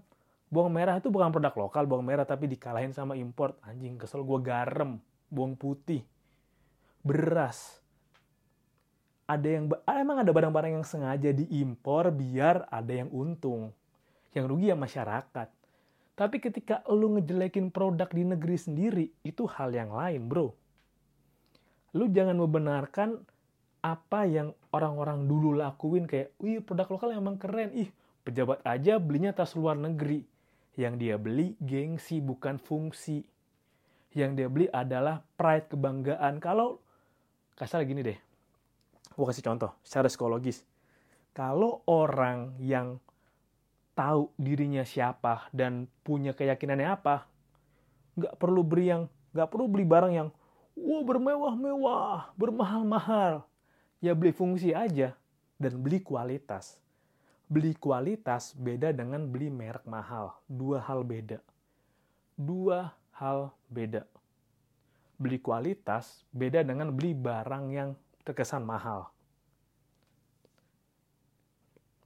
Bawang 0.53 0.69
merah 0.69 1.01
itu 1.01 1.09
bukan 1.09 1.33
produk 1.33 1.65
lokal, 1.65 1.89
bawang 1.89 2.05
merah 2.05 2.29
tapi 2.29 2.45
dikalahin 2.45 2.93
sama 2.93 3.17
import. 3.17 3.57
Anjing 3.65 3.97
kesel 3.97 4.21
gue 4.21 4.37
garam, 4.45 5.01
bawang 5.33 5.57
putih, 5.57 6.05
beras. 7.01 7.81
Ada 9.25 9.49
yang 9.49 9.73
ah, 9.89 9.97
emang 9.97 10.21
ada 10.21 10.29
barang-barang 10.29 10.77
yang 10.77 10.85
sengaja 10.85 11.33
diimpor 11.33 12.13
biar 12.13 12.69
ada 12.69 12.93
yang 12.93 13.09
untung. 13.09 13.73
Yang 14.37 14.45
rugi 14.53 14.69
ya 14.69 14.77
masyarakat. 14.77 15.49
Tapi 16.13 16.37
ketika 16.37 16.85
lu 16.93 17.17
ngejelekin 17.17 17.73
produk 17.73 18.13
di 18.13 18.29
negeri 18.29 18.57
sendiri, 18.61 19.07
itu 19.25 19.49
hal 19.49 19.73
yang 19.73 19.97
lain, 19.97 20.29
bro. 20.29 20.53
Lu 21.97 22.13
jangan 22.13 22.37
membenarkan 22.37 23.25
apa 23.81 24.29
yang 24.29 24.53
orang-orang 24.69 25.25
dulu 25.25 25.57
lakuin 25.57 26.05
kayak, 26.05 26.37
wih 26.37 26.61
produk 26.61 26.93
lokal 26.93 27.17
emang 27.17 27.41
keren, 27.41 27.73
ih 27.73 27.89
Pejabat 28.23 28.63
aja 28.63 29.03
belinya 29.03 29.35
tas 29.35 29.59
luar 29.59 29.75
negeri. 29.75 30.23
Yang 30.77 30.95
dia 31.01 31.17
beli 31.21 31.55
gengsi 31.61 32.25
bukan 32.25 32.57
fungsi. 32.57 33.25
Yang 34.13 34.31
dia 34.37 34.49
beli 34.49 34.67
adalah 34.73 35.25
pride 35.37 35.73
kebanggaan. 35.73 36.41
Kalau 36.41 36.81
kasar 37.57 37.85
gini 37.85 38.01
deh. 38.05 38.19
Gue 39.13 39.25
kasih 39.29 39.45
contoh 39.45 39.77
secara 39.85 40.09
psikologis. 40.09 40.65
Kalau 41.33 41.85
orang 41.89 42.57
yang 42.61 43.01
tahu 43.93 44.33
dirinya 44.41 44.85
siapa 44.85 45.49
dan 45.53 45.89
punya 46.05 46.33
keyakinannya 46.33 46.89
apa, 46.89 47.29
nggak 48.17 48.37
perlu 48.37 48.65
beri 48.65 48.93
yang 48.93 49.03
nggak 49.33 49.49
perlu 49.49 49.69
beli 49.69 49.85
barang 49.89 50.13
yang 50.13 50.29
wow 50.77 51.01
bermewah-mewah, 51.05 52.37
bermahal-mahal. 52.37 53.45
Ya 54.03 54.13
beli 54.13 54.35
fungsi 54.35 54.75
aja 54.75 55.15
dan 55.63 55.79
beli 55.79 56.03
kualitas 56.03 56.82
beli 57.53 57.77
kualitas 57.77 58.57
beda 58.57 58.97
dengan 58.97 59.29
beli 59.29 59.53
merek 59.53 59.85
mahal. 59.85 60.33
Dua 60.49 60.81
hal 60.81 61.05
beda. 61.05 61.37
dua 62.33 62.97
hal 63.21 63.53
beda. 63.69 64.09
Beli 65.21 65.37
kualitas 65.37 66.25
beda 66.33 66.65
dengan 66.65 66.89
beli 66.89 67.13
barang 67.13 67.65
yang 67.69 67.93
terkesan 68.25 68.65
mahal. 68.65 69.13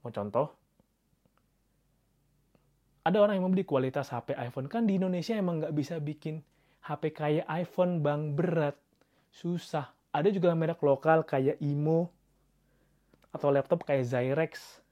Mau 0.03 0.11
contoh? 0.11 0.51
Ada 3.07 3.23
orang 3.23 3.39
yang 3.39 3.47
membeli 3.47 3.63
kualitas 3.63 4.11
HP 4.11 4.35
iPhone. 4.35 4.67
Kan 4.67 4.83
di 4.83 4.99
Indonesia 4.99 5.31
emang 5.31 5.63
nggak 5.63 5.71
bisa 5.71 5.95
bikin 6.03 6.43
HP 6.83 7.15
kayak 7.15 7.47
iPhone 7.47 8.03
bang 8.03 8.35
berat. 8.35 8.75
Susah. 9.31 9.95
Ada 10.11 10.27
juga 10.27 10.51
merek 10.51 10.83
lokal 10.83 11.23
kayak 11.23 11.55
Imo 11.63 12.11
atau 13.31 13.47
laptop 13.47 13.87
kayak 13.87 14.03
Zyrex. 14.03 14.83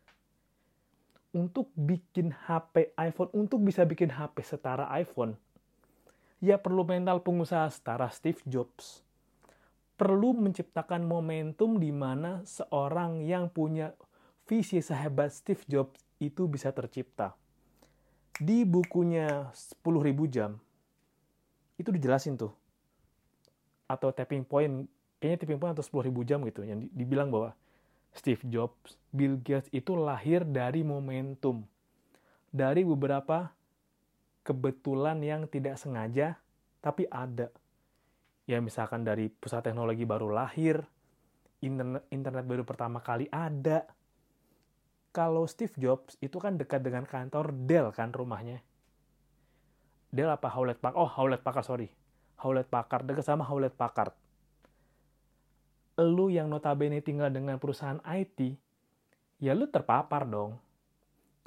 Untuk 1.35 1.67
bikin 1.75 2.31
HP 2.31 2.95
iPhone, 2.95 3.27
untuk 3.35 3.59
bisa 3.59 3.83
bikin 3.83 4.07
HP 4.07 4.39
setara 4.39 4.87
iPhone, 4.95 5.35
ya 6.39 6.55
perlu 6.55 6.87
mental 6.87 7.19
pengusaha 7.19 7.67
setara 7.67 8.07
Steve 8.07 8.39
Jobs. 8.47 9.03
Perlu 9.99 10.31
menciptakan 10.31 11.03
momentum 11.03 11.75
di 11.75 11.91
mana 11.91 12.39
seorang 12.47 13.19
yang 13.23 13.51
punya 13.51 13.91
visi 14.47 14.79
sehebat 14.79 15.35
Steve 15.35 15.63
Jobs 15.67 15.99
itu 16.23 16.47
bisa 16.47 16.71
tercipta 16.71 17.35
di 18.35 18.67
bukunya 18.67 19.47
10.000 19.55 19.81
jam 20.27 20.59
itu 21.79 21.89
dijelasin 21.91 22.35
tuh 22.35 22.51
atau 23.87 24.11
tapping 24.11 24.43
point 24.43 24.87
kayaknya 25.19 25.37
tapping 25.39 25.59
point 25.59 25.71
atau 25.71 26.03
10.000 26.03 26.11
jam 26.27 26.39
gitu 26.43 26.67
yang 26.67 26.83
dibilang 26.91 27.31
bahwa 27.31 27.55
Steve 28.15 28.41
Jobs, 28.47 28.95
Bill 29.11 29.37
Gates 29.43 29.67
itu 29.75 29.93
lahir 29.99 30.47
dari 30.47 30.81
momentum 30.81 31.67
dari 32.49 32.87
beberapa 32.87 33.51
kebetulan 34.47 35.19
yang 35.19 35.51
tidak 35.51 35.75
sengaja 35.75 36.39
tapi 36.79 37.03
ada 37.11 37.51
ya 38.47 38.63
misalkan 38.63 39.03
dari 39.03 39.27
pusat 39.27 39.67
teknologi 39.67 40.07
baru 40.07 40.31
lahir 40.31 40.79
internet 41.59 42.07
internet 42.13 42.45
baru 42.47 42.63
pertama 42.63 43.03
kali 43.03 43.27
ada 43.27 43.83
kalau 45.15 45.47
Steve 45.47 45.71
Jobs 45.79 46.19
itu 46.19 46.35
kan 46.43 46.59
dekat 46.59 46.83
dengan 46.83 47.07
kantor 47.07 47.55
Dell 47.55 47.87
kan 47.95 48.11
rumahnya. 48.11 48.59
Dell 50.11 50.27
apa 50.27 50.51
Hewlett 50.51 50.83
Packard? 50.83 50.99
Oh, 50.99 51.07
Hewlett 51.07 51.39
Packard, 51.39 51.63
sorry. 51.63 51.87
Hewlett 52.43 52.67
Packard, 52.67 53.07
dekat 53.07 53.23
sama 53.23 53.47
Hewlett 53.47 53.79
Packard. 53.79 54.11
Lu 55.95 56.27
yang 56.27 56.51
notabene 56.51 56.99
tinggal 56.99 57.31
dengan 57.31 57.55
perusahaan 57.55 58.03
IT, 58.03 58.55
ya 59.39 59.55
lu 59.55 59.67
terpapar 59.71 60.27
dong. 60.27 60.59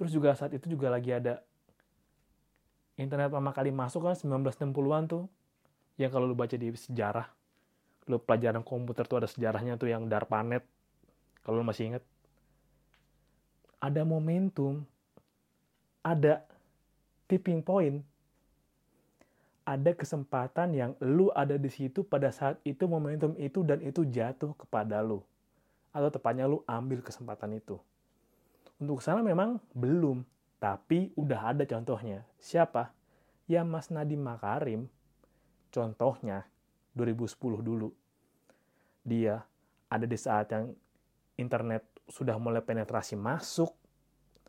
Terus 0.01 0.15
juga 0.15 0.33
saat 0.33 0.57
itu 0.57 0.73
juga 0.73 0.89
lagi 0.89 1.13
ada 1.13 1.45
internet 2.97 3.29
pertama 3.29 3.53
kali 3.53 3.69
masuk 3.69 4.09
kan 4.09 4.17
1960-an 4.17 5.05
tuh. 5.11 5.25
Yang 5.99 6.11
kalau 6.15 6.25
lu 6.31 6.39
baca 6.39 6.55
di 6.55 6.71
sejarah, 6.73 7.27
lu 8.07 8.17
pelajaran 8.23 8.63
komputer 8.63 9.05
tuh 9.05 9.21
ada 9.21 9.29
sejarahnya 9.29 9.77
tuh 9.77 9.91
yang 9.91 10.07
DARPANET. 10.07 10.63
Kalau 11.43 11.61
lu 11.61 11.67
masih 11.67 11.93
inget 11.93 12.05
ada 13.79 14.03
momentum, 14.03 14.83
ada 16.03 16.43
tipping 17.31 17.63
point, 17.63 18.03
ada 19.69 19.93
kesempatan 19.93 20.73
yang 20.73 20.97
lu 21.05 21.29
ada 21.37 21.61
di 21.61 21.69
situ 21.69 22.01
pada 22.01 22.33
saat 22.33 22.57
itu 22.65 22.89
momentum 22.89 23.37
itu 23.37 23.61
dan 23.61 23.85
itu 23.85 24.09
jatuh 24.09 24.57
kepada 24.57 25.05
lu. 25.05 25.21
Atau 25.93 26.09
tepatnya 26.09 26.49
lu 26.49 26.65
ambil 26.65 27.05
kesempatan 27.05 27.53
itu. 27.53 27.77
Untuk 28.81 29.05
sana 29.05 29.21
memang 29.21 29.61
belum, 29.77 30.25
tapi 30.57 31.13
udah 31.21 31.53
ada 31.53 31.69
contohnya. 31.69 32.25
Siapa? 32.41 32.97
Ya 33.45 33.61
Mas 33.61 33.93
Nadiem 33.93 34.25
Makarim, 34.25 34.89
contohnya 35.69 36.49
2010 36.97 37.61
dulu. 37.61 37.93
Dia 39.05 39.45
ada 39.93 40.07
di 40.09 40.17
saat 40.17 40.49
yang 40.49 40.73
internet 41.37 41.85
sudah 42.09 42.41
mulai 42.41 42.65
penetrasi 42.65 43.21
masuk, 43.21 43.77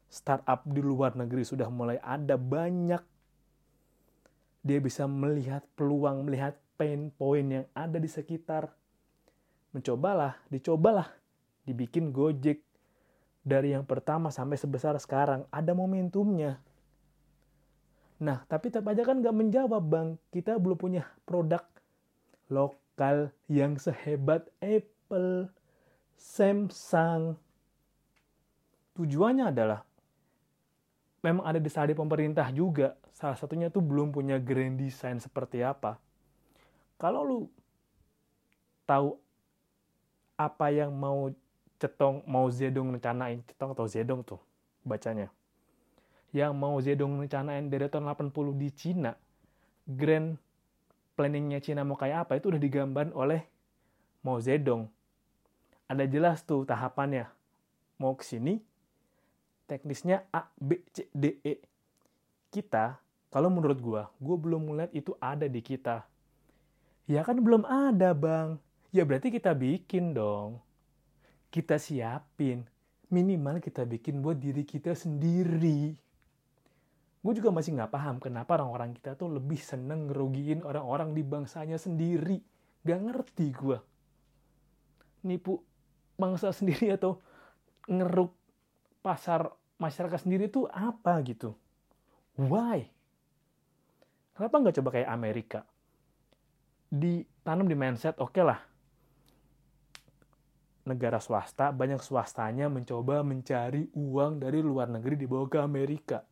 startup 0.08 0.64
di 0.64 0.80
luar 0.80 1.20
negeri 1.20 1.44
sudah 1.44 1.68
mulai 1.68 2.00
ada 2.00 2.40
banyak. 2.40 3.04
Dia 4.60 4.80
bisa 4.84 5.08
melihat 5.08 5.64
peluang, 5.76 6.28
melihat 6.28 6.60
pain 6.76 7.12
point 7.16 7.48
yang 7.48 7.68
ada 7.76 8.00
di 8.00 8.08
sekitar. 8.08 8.72
Mencobalah, 9.72 10.40
dicobalah, 10.52 11.08
dibikin 11.64 12.12
Gojek. 12.12 12.64
Dari 13.40 13.72
yang 13.72 13.88
pertama 13.88 14.30
sampai 14.30 14.60
sebesar 14.60 15.00
sekarang, 15.00 15.48
ada 15.50 15.72
momentumnya. 15.72 16.60
Nah, 18.20 18.44
tapi 18.52 18.68
tetap 18.68 18.92
aja 18.92 19.08
kan 19.08 19.24
nggak 19.24 19.36
menjawab, 19.36 19.84
Bang. 19.88 20.10
Kita 20.28 20.60
belum 20.60 20.76
punya 20.76 21.08
produk 21.24 21.64
lokal 22.52 23.32
yang 23.48 23.80
sehebat 23.80 24.52
Apple, 24.60 25.48
Samsung, 26.20 27.40
tujuannya 29.00 29.56
adalah 29.56 29.88
memang 31.20 31.44
ada 31.44 31.60
di 31.60 31.70
di 31.70 31.96
pemerintah 31.96 32.48
juga. 32.52 32.96
Salah 33.12 33.36
satunya 33.36 33.68
tuh 33.68 33.84
belum 33.84 34.16
punya 34.16 34.40
grand 34.40 34.80
design 34.80 35.20
seperti 35.20 35.64
apa. 35.64 36.00
Kalau 37.00 37.24
lu 37.24 37.40
tahu 38.88 39.16
apa 40.40 40.68
yang 40.72 40.92
mau 40.96 41.32
Cetong, 41.80 42.28
mau 42.28 42.52
Zedong 42.52 42.92
rencanain, 42.92 43.40
Cetong 43.48 43.72
atau 43.72 43.88
Zedong 43.88 44.20
tuh 44.24 44.40
bacanya. 44.84 45.32
Yang 46.36 46.52
mau 46.52 46.76
Zedong 46.84 47.24
rencanain 47.24 47.72
dari 47.72 47.88
tahun 47.88 48.12
80 48.12 48.60
di 48.60 48.68
Cina, 48.76 49.16
grand 49.88 50.36
planningnya 51.16 51.64
Cina 51.64 51.88
mau 51.88 51.96
kayak 51.96 52.28
apa 52.28 52.36
itu 52.36 52.52
udah 52.52 52.60
digambar 52.60 53.16
oleh 53.16 53.48
Mao 54.24 54.44
Zedong. 54.44 54.92
Ada 55.88 56.04
jelas 56.04 56.44
tuh 56.44 56.68
tahapannya. 56.68 57.32
Mau 57.96 58.16
ke 58.16 58.28
sini, 58.28 58.60
teknisnya 59.70 60.26
A, 60.34 60.50
B, 60.58 60.82
C, 60.90 61.06
D, 61.14 61.38
E. 61.46 61.62
Kita, 62.50 62.98
kalau 63.30 63.54
menurut 63.54 63.78
gue, 63.78 64.02
gue 64.02 64.38
belum 64.42 64.74
melihat 64.74 64.92
itu 64.98 65.14
ada 65.22 65.46
di 65.46 65.62
kita. 65.62 66.02
Ya 67.06 67.22
kan 67.22 67.38
belum 67.42 67.62
ada 67.70 68.18
bang. 68.18 68.58
Ya 68.90 69.06
berarti 69.06 69.30
kita 69.30 69.54
bikin 69.54 70.18
dong. 70.18 70.58
Kita 71.54 71.78
siapin. 71.78 72.66
Minimal 73.14 73.62
kita 73.62 73.86
bikin 73.86 74.22
buat 74.22 74.42
diri 74.42 74.66
kita 74.66 74.98
sendiri. 74.98 75.94
Gue 77.20 77.34
juga 77.36 77.52
masih 77.52 77.78
nggak 77.78 77.92
paham 77.92 78.16
kenapa 78.18 78.58
orang-orang 78.58 78.96
kita 78.96 79.14
tuh 79.14 79.30
lebih 79.30 79.60
seneng 79.60 80.10
ngerugiin 80.10 80.66
orang-orang 80.66 81.14
di 81.14 81.22
bangsanya 81.22 81.78
sendiri. 81.78 82.42
Gak 82.86 83.00
ngerti 83.02 83.48
gue. 83.52 83.78
Nipu 85.26 85.60
bangsa 86.16 86.54
sendiri 86.58 86.96
atau 86.96 87.20
ngeruk 87.90 88.32
pasar 89.02 89.52
masyarakat 89.80 90.20
sendiri 90.28 90.52
tuh 90.52 90.68
apa 90.70 91.18
gitu? 91.24 91.56
Why? 92.36 92.92
Kenapa 94.36 94.56
nggak 94.60 94.76
coba 94.80 94.90
kayak 94.96 95.10
Amerika? 95.10 95.60
Ditanam 96.92 97.68
di 97.68 97.76
mindset, 97.76 98.20
oke 98.20 98.36
okay 98.36 98.44
lah. 98.44 98.60
Negara 100.88 101.20
swasta, 101.20 101.72
banyak 101.76 102.00
swastanya 102.00 102.72
mencoba 102.72 103.22
mencari 103.24 103.92
uang 103.96 104.40
dari 104.44 104.60
luar 104.64 104.88
negeri 104.88 105.16
dibawa 105.20 105.46
ke 105.48 105.60
Amerika. 105.60 106.24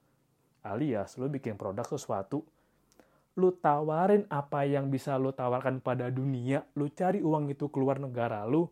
Alias, 0.64 1.16
lo 1.16 1.28
bikin 1.32 1.56
produk 1.56 1.86
sesuatu, 1.88 2.44
lu 3.38 3.54
tawarin 3.54 4.26
apa 4.34 4.66
yang 4.66 4.90
bisa 4.90 5.16
lu 5.16 5.30
tawarkan 5.30 5.80
pada 5.80 6.10
dunia, 6.10 6.66
lu 6.74 6.90
cari 6.90 7.22
uang 7.22 7.54
itu 7.54 7.70
keluar 7.70 8.02
negara 8.02 8.44
lu, 8.50 8.66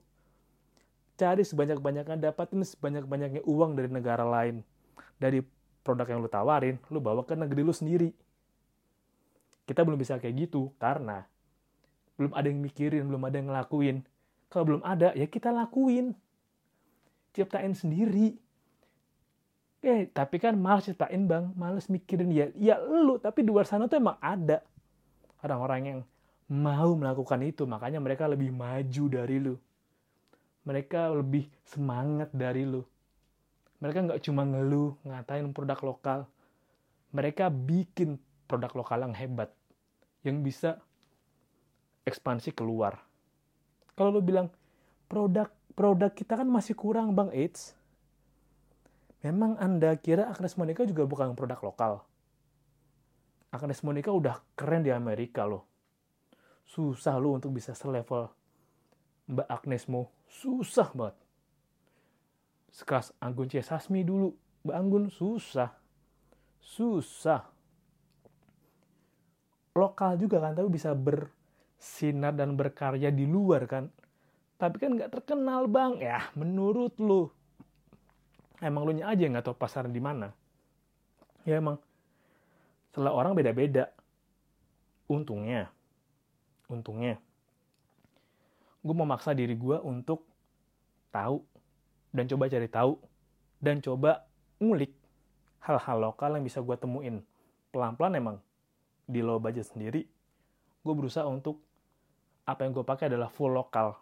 cari 1.15 1.43
sebanyak-banyaknya, 1.47 2.19
dapatin 2.19 2.61
sebanyak-banyaknya 2.61 3.41
uang 3.47 3.79
dari 3.79 3.89
negara 3.89 4.23
lain. 4.23 4.61
Dari 5.15 5.39
produk 5.81 6.07
yang 6.11 6.19
lu 6.19 6.29
tawarin, 6.29 6.75
lu 6.91 6.99
bawa 6.99 7.23
ke 7.23 7.33
negeri 7.35 7.61
lu 7.63 7.71
sendiri. 7.71 8.11
Kita 9.65 9.81
belum 9.81 9.97
bisa 9.97 10.19
kayak 10.19 10.35
gitu, 10.47 10.75
karena 10.77 11.25
belum 12.19 12.35
ada 12.35 12.47
yang 12.47 12.61
mikirin, 12.61 13.07
belum 13.07 13.23
ada 13.25 13.35
yang 13.39 13.47
ngelakuin. 13.49 13.97
Kalau 14.51 14.63
belum 14.67 14.83
ada, 14.85 15.15
ya 15.17 15.25
kita 15.25 15.49
lakuin. 15.49 16.13
Ciptain 17.35 17.73
sendiri. 17.75 18.37
Eh, 19.85 20.09
tapi 20.09 20.41
kan 20.41 20.57
malas 20.57 20.89
ciptain 20.89 21.29
bang, 21.29 21.53
malas 21.53 21.87
mikirin 21.91 22.33
ya, 22.33 22.49
ya 22.57 22.81
lu, 22.81 23.21
tapi 23.21 23.45
di 23.45 23.53
luar 23.53 23.69
sana 23.69 23.85
tuh 23.85 24.01
emang 24.01 24.17
ada 24.17 24.65
orang-orang 25.45 25.81
yang 25.85 25.99
mau 26.49 26.89
melakukan 26.97 27.37
itu, 27.45 27.69
makanya 27.69 28.01
mereka 28.01 28.25
lebih 28.25 28.49
maju 28.49 29.03
dari 29.05 29.37
lu 29.37 29.53
mereka 30.65 31.13
lebih 31.13 31.45
semangat 31.61 32.33
dari 32.33 32.65
lu. 32.65 32.81
Mereka 33.79 34.09
nggak 34.09 34.21
cuma 34.25 34.41
ngeluh, 34.43 34.97
ngatain 35.05 35.53
produk 35.53 35.79
lokal. 35.85 36.19
Mereka 37.13 37.53
bikin 37.53 38.17
produk 38.49 38.73
lokal 38.73 39.05
yang 39.05 39.13
hebat. 39.13 39.53
Yang 40.25 40.37
bisa 40.41 40.69
ekspansi 42.09 42.49
keluar. 42.57 42.97
Kalau 43.93 44.09
lu 44.09 44.25
bilang, 44.25 44.49
produk 45.05 45.53
produk 45.77 46.09
kita 46.09 46.33
kan 46.33 46.49
masih 46.49 46.73
kurang 46.73 47.13
Bang 47.13 47.29
Eits. 47.29 47.77
Memang 49.21 49.57
Anda 49.61 49.93
kira 50.01 50.33
Agnes 50.33 50.57
Monica 50.57 50.81
juga 50.81 51.05
bukan 51.05 51.37
produk 51.37 51.61
lokal? 51.61 51.93
Agnes 53.53 53.85
Monica 53.85 54.09
udah 54.09 54.41
keren 54.57 54.81
di 54.81 54.89
Amerika 54.89 55.45
loh. 55.45 55.69
Susah 56.65 57.21
lo 57.21 57.37
untuk 57.37 57.53
bisa 57.53 57.77
selevel 57.77 58.44
Mbak 59.25 59.47
Agnes 59.49 59.85
Mo. 59.89 60.13
Susah 60.29 60.89
banget. 60.93 61.17
Sekelas 62.75 63.15
Anggun 63.17 63.47
C. 63.49 63.63
Sasmi 63.63 64.05
dulu. 64.05 64.35
Mbak 64.65 64.75
Anggun 64.75 65.05
susah. 65.09 65.73
Susah. 66.61 67.45
Lokal 69.75 70.15
juga 70.15 70.39
kan, 70.39 70.55
tapi 70.55 70.71
bisa 70.71 70.95
bersinar 70.95 72.31
dan 72.31 72.55
berkarya 72.55 73.11
di 73.11 73.27
luar 73.27 73.67
kan. 73.67 73.91
Tapi 74.55 74.75
kan 74.79 74.95
nggak 74.95 75.11
terkenal 75.11 75.67
bang. 75.67 75.99
Ya 75.99 76.31
menurut 76.33 76.95
lo. 77.01 77.35
Emang 78.63 78.87
lu 78.87 78.95
nya 78.95 79.11
aja 79.11 79.27
nggak 79.27 79.45
tahu 79.51 79.57
pasar 79.59 79.91
di 79.91 79.99
mana. 79.99 80.31
Ya 81.43 81.59
emang 81.59 81.77
setelah 82.89 83.11
orang 83.11 83.35
beda-beda. 83.35 83.91
Untungnya, 85.05 85.69
untungnya, 86.65 87.21
gue 88.85 88.93
memaksa 88.95 89.33
diri 89.33 89.57
gue 89.57 89.81
untuk 89.81 90.29
tahu 91.09 91.41
dan 92.13 92.29
coba 92.29 92.45
cari 92.45 92.69
tahu 92.69 92.93
dan 93.57 93.81
coba 93.81 94.29
ngulik 94.61 94.93
hal-hal 95.65 95.97
lokal 95.97 96.37
yang 96.37 96.45
bisa 96.45 96.61
gue 96.61 96.77
temuin. 96.77 97.25
Pelan-pelan 97.73 98.13
emang 98.13 98.37
di 99.09 99.25
low 99.25 99.41
budget 99.41 99.73
sendiri, 99.73 100.05
gue 100.85 100.93
berusaha 100.93 101.25
untuk 101.25 101.57
apa 102.45 102.61
yang 102.61 102.77
gue 102.77 102.85
pakai 102.85 103.09
adalah 103.09 103.33
full 103.33 103.49
lokal. 103.49 103.97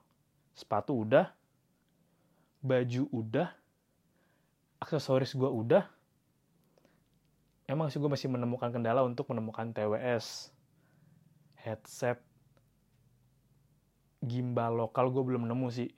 Sepatu 0.52 1.08
udah, 1.08 1.32
baju 2.60 3.04
udah, 3.10 3.50
aksesoris 4.84 5.34
gue 5.34 5.48
udah, 5.48 5.88
emang 7.66 7.88
sih 7.88 7.98
gue 7.98 8.12
masih 8.12 8.30
menemukan 8.30 8.70
kendala 8.70 9.02
untuk 9.02 9.32
menemukan 9.32 9.72
TWS, 9.72 10.52
headset, 11.58 12.20
gimbal 14.24 14.74
lokal 14.76 15.12
gue 15.12 15.24
belum 15.24 15.46
nemu 15.46 15.68
sih. 15.70 15.92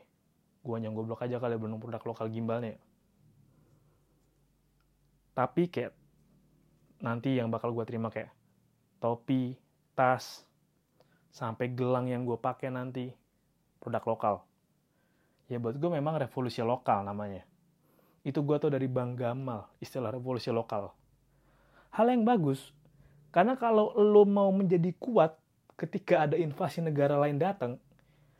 Gue 0.65 0.81
yang 0.81 0.97
goblok 0.97 1.21
aja 1.21 1.37
kali 1.37 1.55
belum 1.55 1.77
produk 1.77 2.01
lokal 2.01 2.27
gimbalnya. 2.33 2.75
Tapi 5.37 5.69
kayak 5.69 5.93
nanti 7.03 7.37
yang 7.37 7.53
bakal 7.53 7.75
gue 7.75 7.85
terima 7.85 8.09
kayak 8.09 8.33
topi, 8.97 9.53
tas, 9.93 10.41
sampai 11.29 11.69
gelang 11.71 12.09
yang 12.09 12.25
gue 12.25 12.39
pakai 12.39 12.73
nanti 12.73 13.13
produk 13.77 14.03
lokal. 14.09 14.35
Ya 15.45 15.61
buat 15.61 15.77
gue 15.77 15.91
memang 15.93 16.17
revolusi 16.17 16.65
lokal 16.65 17.05
namanya. 17.05 17.45
Itu 18.25 18.41
gue 18.41 18.57
tau 18.57 18.73
dari 18.73 18.89
Bang 18.89 19.13
Gamal, 19.13 19.69
istilah 19.77 20.09
revolusi 20.09 20.49
lokal 20.49 20.89
hal 21.95 22.11
yang 22.11 22.27
bagus. 22.27 22.75
Karena 23.31 23.55
kalau 23.55 23.95
lo 23.95 24.27
mau 24.27 24.51
menjadi 24.51 24.91
kuat 24.99 25.35
ketika 25.79 26.27
ada 26.27 26.35
invasi 26.35 26.83
negara 26.83 27.15
lain 27.15 27.39
datang, 27.39 27.79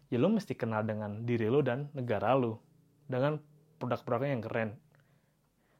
ya 0.09 0.17
lo 0.21 0.29
mesti 0.29 0.53
kenal 0.53 0.85
dengan 0.85 1.25
diri 1.25 1.49
lo 1.49 1.61
dan 1.65 1.89
negara 1.97 2.35
lo. 2.37 2.61
Dengan 3.05 3.37
produk-produknya 3.77 4.33
yang 4.33 4.43
keren. 4.45 4.69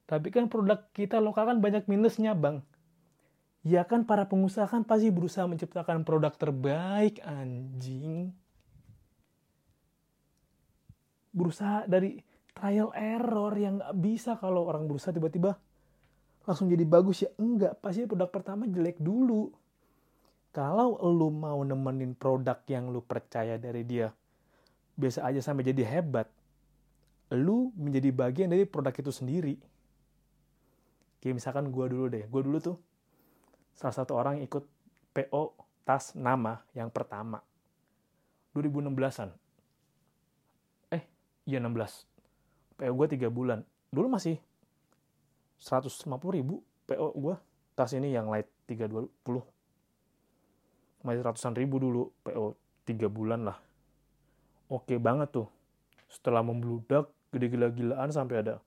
Tapi 0.06 0.30
kan 0.30 0.46
produk 0.52 0.86
kita 0.94 1.18
lokal 1.18 1.50
kan 1.50 1.58
banyak 1.62 1.90
minusnya, 1.90 2.38
Bang. 2.38 2.62
Ya 3.66 3.82
kan 3.82 4.06
para 4.06 4.30
pengusaha 4.30 4.70
kan 4.70 4.86
pasti 4.86 5.10
berusaha 5.10 5.50
menciptakan 5.50 6.06
produk 6.06 6.30
terbaik, 6.38 7.18
anjing. 7.26 8.30
Berusaha 11.34 11.90
dari 11.90 12.22
trial 12.56 12.94
error 12.96 13.52
yang 13.58 13.82
gak 13.82 13.96
bisa 13.98 14.38
kalau 14.40 14.70
orang 14.70 14.88
berusaha 14.88 15.12
tiba-tiba 15.12 15.60
langsung 16.46 16.70
jadi 16.70 16.86
bagus 16.86 17.26
ya 17.26 17.30
enggak 17.42 17.82
pasti 17.82 18.06
produk 18.06 18.30
pertama 18.30 18.70
jelek 18.70 19.02
dulu 19.02 19.50
kalau 20.56 20.96
lu 21.04 21.36
mau 21.36 21.60
nemenin 21.68 22.16
produk 22.16 22.56
yang 22.72 22.88
lu 22.88 23.04
percaya 23.04 23.60
dari 23.60 23.84
dia 23.84 24.08
biasa 24.96 25.28
aja 25.28 25.44
sampai 25.44 25.68
jadi 25.68 25.84
hebat 25.84 26.32
lu 27.36 27.76
menjadi 27.76 28.16
bagian 28.16 28.48
dari 28.48 28.64
produk 28.64 28.96
itu 28.96 29.12
sendiri. 29.12 29.60
Kayak 31.20 31.44
misalkan 31.44 31.68
gue 31.76 31.86
dulu 31.92 32.08
deh 32.08 32.24
gue 32.24 32.42
dulu 32.48 32.58
tuh 32.64 32.78
salah 33.76 33.92
satu 33.92 34.16
orang 34.16 34.40
ikut 34.48 34.64
PO 35.12 35.44
tas 35.84 36.16
nama 36.16 36.64
yang 36.72 36.88
pertama. 36.88 37.44
2016an 38.56 39.36
eh 40.96 41.04
iya 41.44 41.60
16 41.60 42.80
PO 42.80 42.92
gue 42.96 43.08
3 43.20 43.28
bulan. 43.28 43.60
Dulu 43.92 44.08
masih 44.08 44.40
150 45.60 46.08
ribu 46.32 46.64
PO 46.88 47.12
gue 47.12 47.36
tas 47.76 47.92
ini 47.92 48.16
yang 48.16 48.32
light 48.32 48.48
320 48.72 49.55
masih 51.06 51.22
ratusan 51.22 51.54
ribu 51.54 51.78
dulu 51.78 52.10
PO 52.26 52.58
3 52.90 53.06
bulan 53.14 53.46
lah. 53.46 53.58
Oke 54.74 54.98
banget 54.98 55.30
tuh. 55.30 55.48
Setelah 56.10 56.42
membludak 56.42 57.14
gede-gila-gilaan 57.30 58.10
sampai 58.10 58.42
ada 58.42 58.58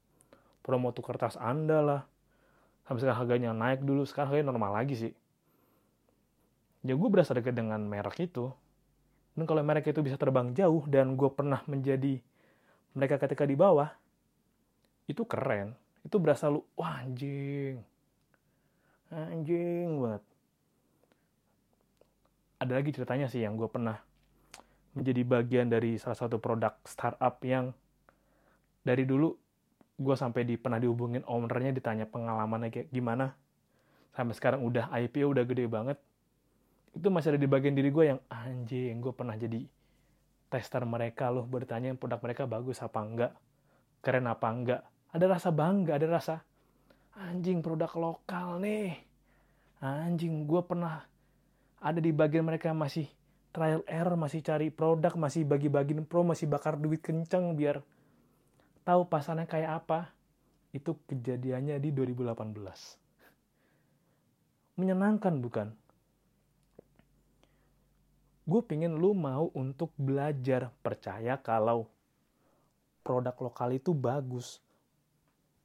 promo 0.63 0.95
tuh 0.95 1.03
kertas 1.03 1.35
anda 1.35 1.83
lah. 1.83 2.03
Sampai 2.87 3.03
sekarang 3.03 3.19
harganya 3.19 3.51
naik 3.51 3.83
dulu 3.83 4.07
sekarang 4.07 4.31
harganya 4.31 4.55
normal 4.55 4.71
lagi 4.79 4.95
sih. 4.95 5.13
Ya 6.87 6.95
gue 6.95 7.09
berasa 7.11 7.35
dekat 7.35 7.59
dengan 7.59 7.83
merek 7.83 8.31
itu. 8.31 8.55
Dan 9.35 9.45
kalau 9.45 9.67
merek 9.67 9.91
itu 9.91 9.99
bisa 9.99 10.15
terbang 10.15 10.55
jauh 10.55 10.87
dan 10.87 11.19
gue 11.19 11.31
pernah 11.35 11.67
menjadi 11.67 12.23
mereka 12.95 13.19
ketika 13.19 13.43
di 13.43 13.59
bawah 13.59 13.91
itu 15.11 15.27
keren. 15.27 15.75
Itu 16.07 16.23
berasa 16.23 16.47
lu 16.47 16.63
wah 16.79 17.03
anjing. 17.03 17.83
Anjing 19.11 19.99
banget 19.99 20.23
ada 22.59 22.73
lagi 22.75 22.91
ceritanya 22.91 23.31
sih 23.31 23.43
yang 23.47 23.55
gue 23.55 23.71
pernah 23.71 23.99
menjadi 24.99 25.23
bagian 25.23 25.71
dari 25.71 25.95
salah 25.97 26.19
satu 26.19 26.43
produk 26.43 26.75
startup 26.83 27.39
yang 27.47 27.71
dari 28.83 29.07
dulu 29.07 29.31
gue 29.99 30.15
sampai 30.15 30.47
di 30.47 30.55
pernah 30.59 30.79
dihubungin 30.79 31.23
ownernya 31.27 31.75
ditanya 31.75 32.07
pengalamannya 32.07 32.71
kayak 32.71 32.89
gimana. 32.91 33.35
Sampai 34.15 34.35
sekarang 34.35 34.67
udah 34.67 34.91
IPO 34.91 35.31
udah 35.31 35.45
gede 35.47 35.71
banget. 35.71 35.99
Itu 36.95 37.11
masih 37.15 37.35
ada 37.35 37.41
di 37.41 37.47
bagian 37.51 37.79
diri 37.79 37.91
gue 37.95 38.05
yang 38.15 38.21
anjing 38.31 38.99
gue 38.99 39.13
pernah 39.15 39.39
jadi 39.39 39.63
tester 40.49 40.83
mereka 40.89 41.29
loh 41.29 41.45
bertanya 41.45 41.93
produk 41.93 42.25
mereka 42.25 42.49
bagus 42.49 42.81
apa 42.81 42.99
enggak 43.05 43.33
keren 44.03 44.27
apa 44.31 44.47
enggak. 44.49 44.83
Ada 45.09 45.25
rasa 45.25 45.49
bangga, 45.53 45.97
ada 45.97 46.07
rasa 46.09 46.35
anjing 47.17 47.65
produk 47.65 47.91
lokal 47.97 48.61
nih. 48.63 48.95
Anjing, 49.79 50.45
gue 50.45 50.61
pernah 50.67 51.07
ada 51.79 52.03
di 52.03 52.11
bagian 52.11 52.43
mereka 52.47 52.75
masih 52.75 53.07
trial 53.55 53.83
error, 53.87 54.17
masih 54.19 54.43
cari 54.43 54.71
produk, 54.71 55.17
masih 55.19 55.45
bagi-bagiin 55.47 56.05
pro, 56.05 56.25
masih 56.27 56.49
bakar 56.51 56.77
duit 56.79 57.03
kenceng 57.03 57.57
biar 57.59 57.83
tahu 58.83 59.05
pasarnya 59.11 59.47
kayak 59.47 59.73
apa. 59.85 60.11
Itu 60.69 61.01
kejadiannya 61.09 61.81
di 61.81 61.91
2018. 61.97 64.77
Menyenangkan 64.79 65.41
bukan? 65.41 65.73
Gue 68.49 68.63
pingin 68.65 68.97
lu 68.97 69.13
mau 69.17 69.51
untuk 69.57 69.93
belajar 69.97 70.71
percaya 70.81 71.37
kalau 71.41 71.89
produk 73.05 73.37
lokal 73.41 73.73
itu 73.77 73.93
bagus 73.97 74.61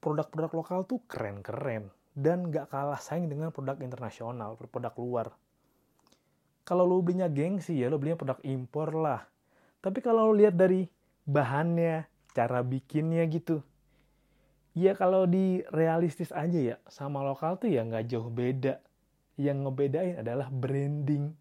produk-produk 0.04 0.52
lokal 0.52 0.80
tuh 0.84 1.00
keren-keren 1.08 1.88
dan 2.12 2.52
nggak 2.52 2.68
kalah 2.68 3.00
saing 3.00 3.32
dengan 3.32 3.56
produk 3.56 3.80
internasional, 3.80 4.60
produk 4.60 4.92
luar. 5.00 5.32
Kalau 6.64 6.88
lo 6.88 7.04
belinya 7.04 7.28
gengsi 7.28 7.76
ya 7.76 7.92
lo 7.92 8.00
belinya 8.00 8.20
produk 8.20 8.40
impor 8.48 8.96
lah. 8.96 9.22
Tapi 9.84 10.00
kalau 10.00 10.32
lo 10.32 10.34
lihat 10.36 10.56
dari 10.56 10.88
bahannya, 11.28 12.08
cara 12.32 12.64
bikinnya 12.64 13.28
gitu, 13.28 13.60
ya 14.72 14.96
kalau 14.96 15.28
di 15.28 15.60
realistis 15.76 16.32
aja 16.32 16.56
ya 16.56 16.76
sama 16.88 17.20
lokal 17.20 17.60
tuh 17.60 17.68
ya 17.68 17.84
nggak 17.84 18.08
jauh 18.08 18.32
beda. 18.32 18.80
Yang 19.36 19.58
ngebedain 19.66 20.16
adalah 20.24 20.48
branding 20.48 21.34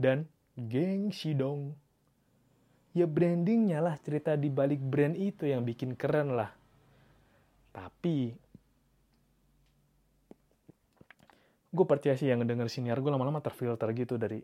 dan 0.00 0.24
gengsi 0.56 1.36
dong. 1.36 1.76
Ya 2.96 3.04
brandingnya 3.04 3.84
lah 3.84 4.00
cerita 4.00 4.34
di 4.34 4.48
balik 4.48 4.80
brand 4.80 5.14
itu 5.14 5.46
yang 5.46 5.62
bikin 5.66 5.94
keren 5.94 6.34
lah 6.34 6.60
tapi 7.70 8.34
gue 11.70 11.86
percaya 11.86 12.18
sih 12.18 12.26
yang 12.26 12.42
ngedenger 12.42 12.66
siniar 12.66 12.98
gue 12.98 13.10
lama-lama 13.14 13.38
terfilter 13.38 13.86
gitu 13.94 14.18
dari 14.18 14.42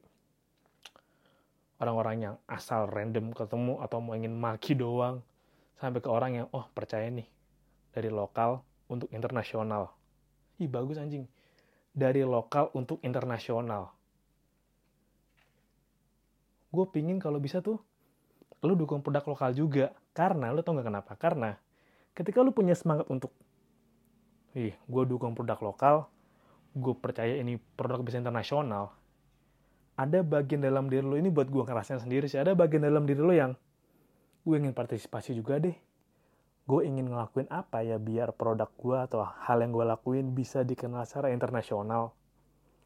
orang-orang 1.77 2.17
yang 2.21 2.35
asal 2.49 2.89
random 2.89 3.33
ketemu 3.37 3.81
atau 3.85 4.01
mau 4.01 4.17
ingin 4.17 4.33
maki 4.33 4.73
doang 4.77 5.21
sampai 5.77 6.01
ke 6.01 6.09
orang 6.09 6.41
yang 6.41 6.47
oh 6.57 6.65
percaya 6.73 7.09
nih 7.13 7.29
dari 7.93 8.09
lokal 8.09 8.65
untuk 8.89 9.13
internasional. 9.13 9.93
Ih 10.57 10.69
bagus 10.69 10.97
anjing. 10.97 11.29
Dari 11.97 12.25
lokal 12.25 12.73
untuk 12.77 13.01
internasional. 13.01 13.93
Gue 16.73 16.85
pingin 16.93 17.17
kalau 17.17 17.41
bisa 17.41 17.65
tuh 17.65 17.81
lu 18.65 18.77
dukung 18.77 19.01
produk 19.01 19.25
lokal 19.25 19.53
juga. 19.53 19.93
Karena 20.17 20.49
lu 20.49 20.65
tau 20.65 20.77
gak 20.77 20.89
kenapa? 20.89 21.13
Karena 21.17 21.57
ketika 22.17 22.41
lu 22.41 22.53
punya 22.57 22.73
semangat 22.73 23.05
untuk 23.13 23.33
ih 24.57 24.73
gue 24.73 25.03
dukung 25.05 25.37
produk 25.37 25.61
lokal 25.61 25.97
gue 26.73 26.95
percaya 26.97 27.37
ini 27.37 27.61
produk 27.77 28.01
bisa 28.01 28.17
internasional 28.17 28.97
ada 29.97 30.21
bagian 30.21 30.61
dalam 30.61 30.93
diri 30.93 31.01
lo 31.01 31.17
ini 31.17 31.33
buat 31.33 31.49
gue 31.49 31.65
ngerasain 31.65 32.05
sendiri 32.05 32.29
sih. 32.29 32.37
Ada 32.37 32.53
bagian 32.53 32.85
dalam 32.85 33.09
diri 33.09 33.21
lo 33.25 33.33
yang 33.33 33.57
gue 34.45 34.55
ingin 34.61 34.77
partisipasi 34.77 35.33
juga 35.33 35.57
deh. 35.57 35.73
Gue 36.69 36.85
ingin 36.85 37.09
ngelakuin 37.09 37.49
apa 37.49 37.81
ya 37.81 37.97
biar 37.97 38.37
produk 38.37 38.69
gue 38.77 38.99
atau 39.09 39.25
hal 39.25 39.65
yang 39.65 39.73
gue 39.73 39.87
lakuin 39.89 40.37
bisa 40.37 40.69
dikenal 40.69 41.09
secara 41.09 41.33
internasional? 41.33 42.13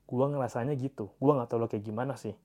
Gue 0.07 0.23
ngerasanya 0.31 0.79
gitu. 0.79 1.11
Gue 1.19 1.35
nggak 1.35 1.51
tahu 1.51 1.59
lo 1.59 1.67
kayak 1.67 1.83
gimana 1.83 2.15
sih. 2.15 2.39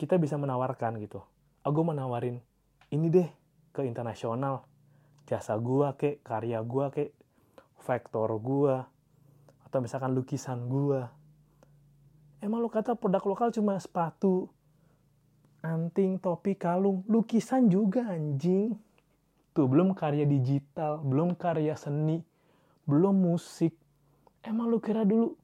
Kita 0.00 0.16
bisa 0.16 0.40
menawarkan 0.40 0.96
gitu. 0.96 1.20
Aku 1.66 1.82
ah, 1.84 1.86
menawarin 1.92 2.40
ini 2.88 3.12
deh 3.12 3.28
ke 3.76 3.84
internasional. 3.84 4.64
Jasa 5.28 5.58
gue 5.60 5.88
kek 6.00 6.24
karya 6.24 6.64
gue 6.64 6.86
kek 6.94 7.10
vektor 7.84 8.30
gue 8.40 8.76
atau 9.66 9.78
misalkan 9.82 10.14
lukisan 10.14 10.70
gue 10.70 11.25
emang 12.40 12.60
lo 12.60 12.68
kata 12.68 12.96
produk 12.96 13.24
lokal 13.24 13.48
cuma 13.52 13.76
sepatu 13.80 14.50
anting 15.64 16.20
topi 16.22 16.54
kalung 16.54 17.02
lukisan 17.10 17.66
juga 17.66 18.06
anjing. 18.06 18.76
Tuh 19.56 19.66
belum 19.66 19.96
karya 19.96 20.28
digital 20.28 21.00
belum 21.00 21.34
karya 21.34 21.74
seni 21.74 22.20
belum 22.86 23.18
musik. 23.18 23.74
Emang 24.46 24.70
lu 24.70 24.78
kira 24.78 25.02
dulu 25.02 25.34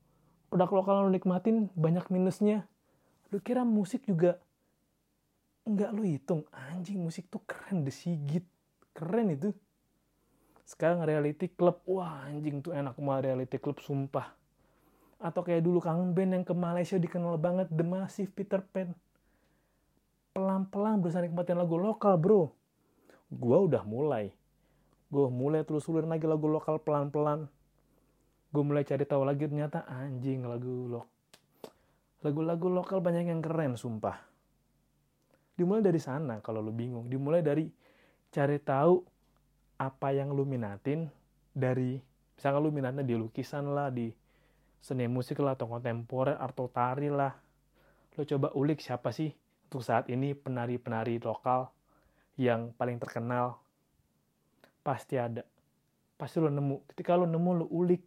produk 0.53 0.71
lokal 0.71 0.95
lo 1.07 1.11
nikmatin 1.11 1.67
banyak 1.75 2.07
minusnya? 2.13 2.69
Lu 3.35 3.43
kira 3.43 3.67
musik 3.67 4.07
juga 4.07 4.39
enggak 5.67 5.91
lu 5.91 6.07
hitung? 6.07 6.47
Anjing 6.55 7.03
musik 7.03 7.27
tuh 7.33 7.43
keren 7.43 7.83
desigit 7.83 8.47
keren 8.95 9.33
itu. 9.33 9.51
Sekarang 10.63 11.03
reality 11.03 11.51
club 11.51 11.83
wah 11.89 12.29
anjing 12.29 12.63
tuh 12.63 12.77
enak 12.77 12.95
mah 13.03 13.19
reality 13.19 13.59
club 13.59 13.83
sumpah 13.83 14.42
atau 15.23 15.47
kayak 15.47 15.63
dulu 15.63 15.79
kangen 15.79 16.11
band 16.11 16.35
yang 16.35 16.45
ke 16.45 16.51
Malaysia 16.51 16.99
dikenal 16.99 17.39
banget 17.39 17.71
The 17.71 17.87
Massive 17.87 18.35
Peter 18.35 18.59
Pan. 18.59 18.91
Pelan-pelan 20.35 20.99
berusaha 20.99 21.23
nikmatin 21.23 21.55
lagu 21.55 21.79
lokal 21.79 22.19
bro. 22.19 22.51
Gue 23.31 23.59
udah 23.71 23.87
mulai. 23.87 24.35
Gue 25.09 25.31
mulai 25.31 25.63
terus 25.63 25.87
ulir 25.87 26.11
lagi 26.11 26.27
lagu 26.27 26.51
lokal 26.51 26.83
pelan-pelan. 26.83 27.47
Gue 28.51 28.63
mulai 28.67 28.83
cari 28.83 29.07
tahu 29.07 29.23
lagi 29.23 29.47
ternyata 29.47 29.87
anjing 29.87 30.43
lagu 30.43 30.91
lo 30.91 31.13
lagu-lagu 32.23 32.71
lokal 32.71 33.03
banyak 33.03 33.29
yang 33.29 33.43
keren 33.43 33.75
sumpah. 33.75 34.23
Dimulai 35.59 35.83
dari 35.83 35.99
sana 35.99 36.39
kalau 36.41 36.63
lo 36.63 36.71
bingung. 36.73 37.11
Dimulai 37.11 37.43
dari 37.43 37.69
cari 38.33 38.57
tahu 38.63 39.03
apa 39.77 40.15
yang 40.15 40.31
lo 40.33 40.47
minatin 40.47 41.11
dari 41.53 41.99
misalnya 42.39 42.63
lo 42.63 42.71
minatnya 42.71 43.05
di 43.05 43.15
lukisan 43.19 43.75
lah 43.75 43.91
di 43.91 44.09
seni 44.83 45.07
musik 45.07 45.39
lah 45.39 45.55
atau 45.55 45.71
kontemporer 45.71 46.35
atau 46.43 46.67
tari 46.67 47.07
lah. 47.07 47.31
Lo 48.19 48.27
coba 48.27 48.51
ulik 48.59 48.83
siapa 48.83 49.15
sih 49.15 49.31
untuk 49.71 49.87
saat 49.87 50.11
ini 50.11 50.35
penari-penari 50.35 51.23
lokal 51.23 51.71
yang 52.35 52.75
paling 52.75 52.99
terkenal? 52.99 53.63
Pasti 54.83 55.17
ada. 55.17 55.47
Pasti 56.19 56.43
lo 56.43 56.51
nemu. 56.51 56.91
Ketika 56.91 57.15
lo 57.15 57.31
nemu 57.31 57.51
lo 57.63 57.67
ulik. 57.71 58.03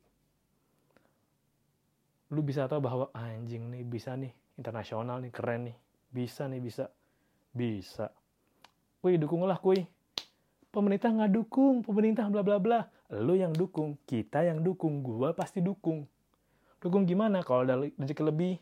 Lu 2.36 2.44
bisa 2.44 2.68
tahu 2.68 2.84
bahwa 2.84 3.08
ah, 3.16 3.32
anjing 3.32 3.72
nih 3.72 3.88
bisa 3.88 4.20
nih. 4.20 4.36
Internasional 4.60 5.24
nih 5.24 5.32
keren 5.32 5.72
nih. 5.72 5.78
Bisa 6.12 6.52
nih 6.52 6.60
bisa. 6.60 6.92
Bisa. 7.56 8.12
Kuy 9.00 9.16
dukunglah 9.16 9.64
kuy. 9.64 9.88
Pemerintah 10.76 11.08
nggak 11.08 11.32
dukung 11.32 11.88
pemerintah 11.88 12.28
bla 12.28 12.44
bla 12.44 12.60
bla. 12.60 12.84
Lu 13.16 13.40
yang 13.40 13.56
dukung 13.56 13.96
kita 14.04 14.44
yang 14.44 14.60
dukung 14.60 15.00
gua 15.00 15.32
pasti 15.32 15.64
dukung 15.64 16.04
dukung 16.80 17.04
gimana? 17.08 17.42
Kalau 17.44 17.68
ada 17.68 17.76
rezeki 17.78 18.24
lebih 18.24 18.54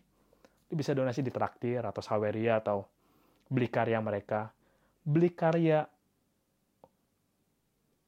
lu 0.71 0.73
bisa 0.73 0.97
donasi 0.97 1.21
di 1.21 1.29
traktir 1.29 1.85
atau 1.85 2.01
saweria 2.01 2.57
atau 2.57 2.85
beli 3.45 3.69
karya 3.69 4.01
mereka. 4.01 4.49
Beli 5.05 5.29
karya 5.29 5.85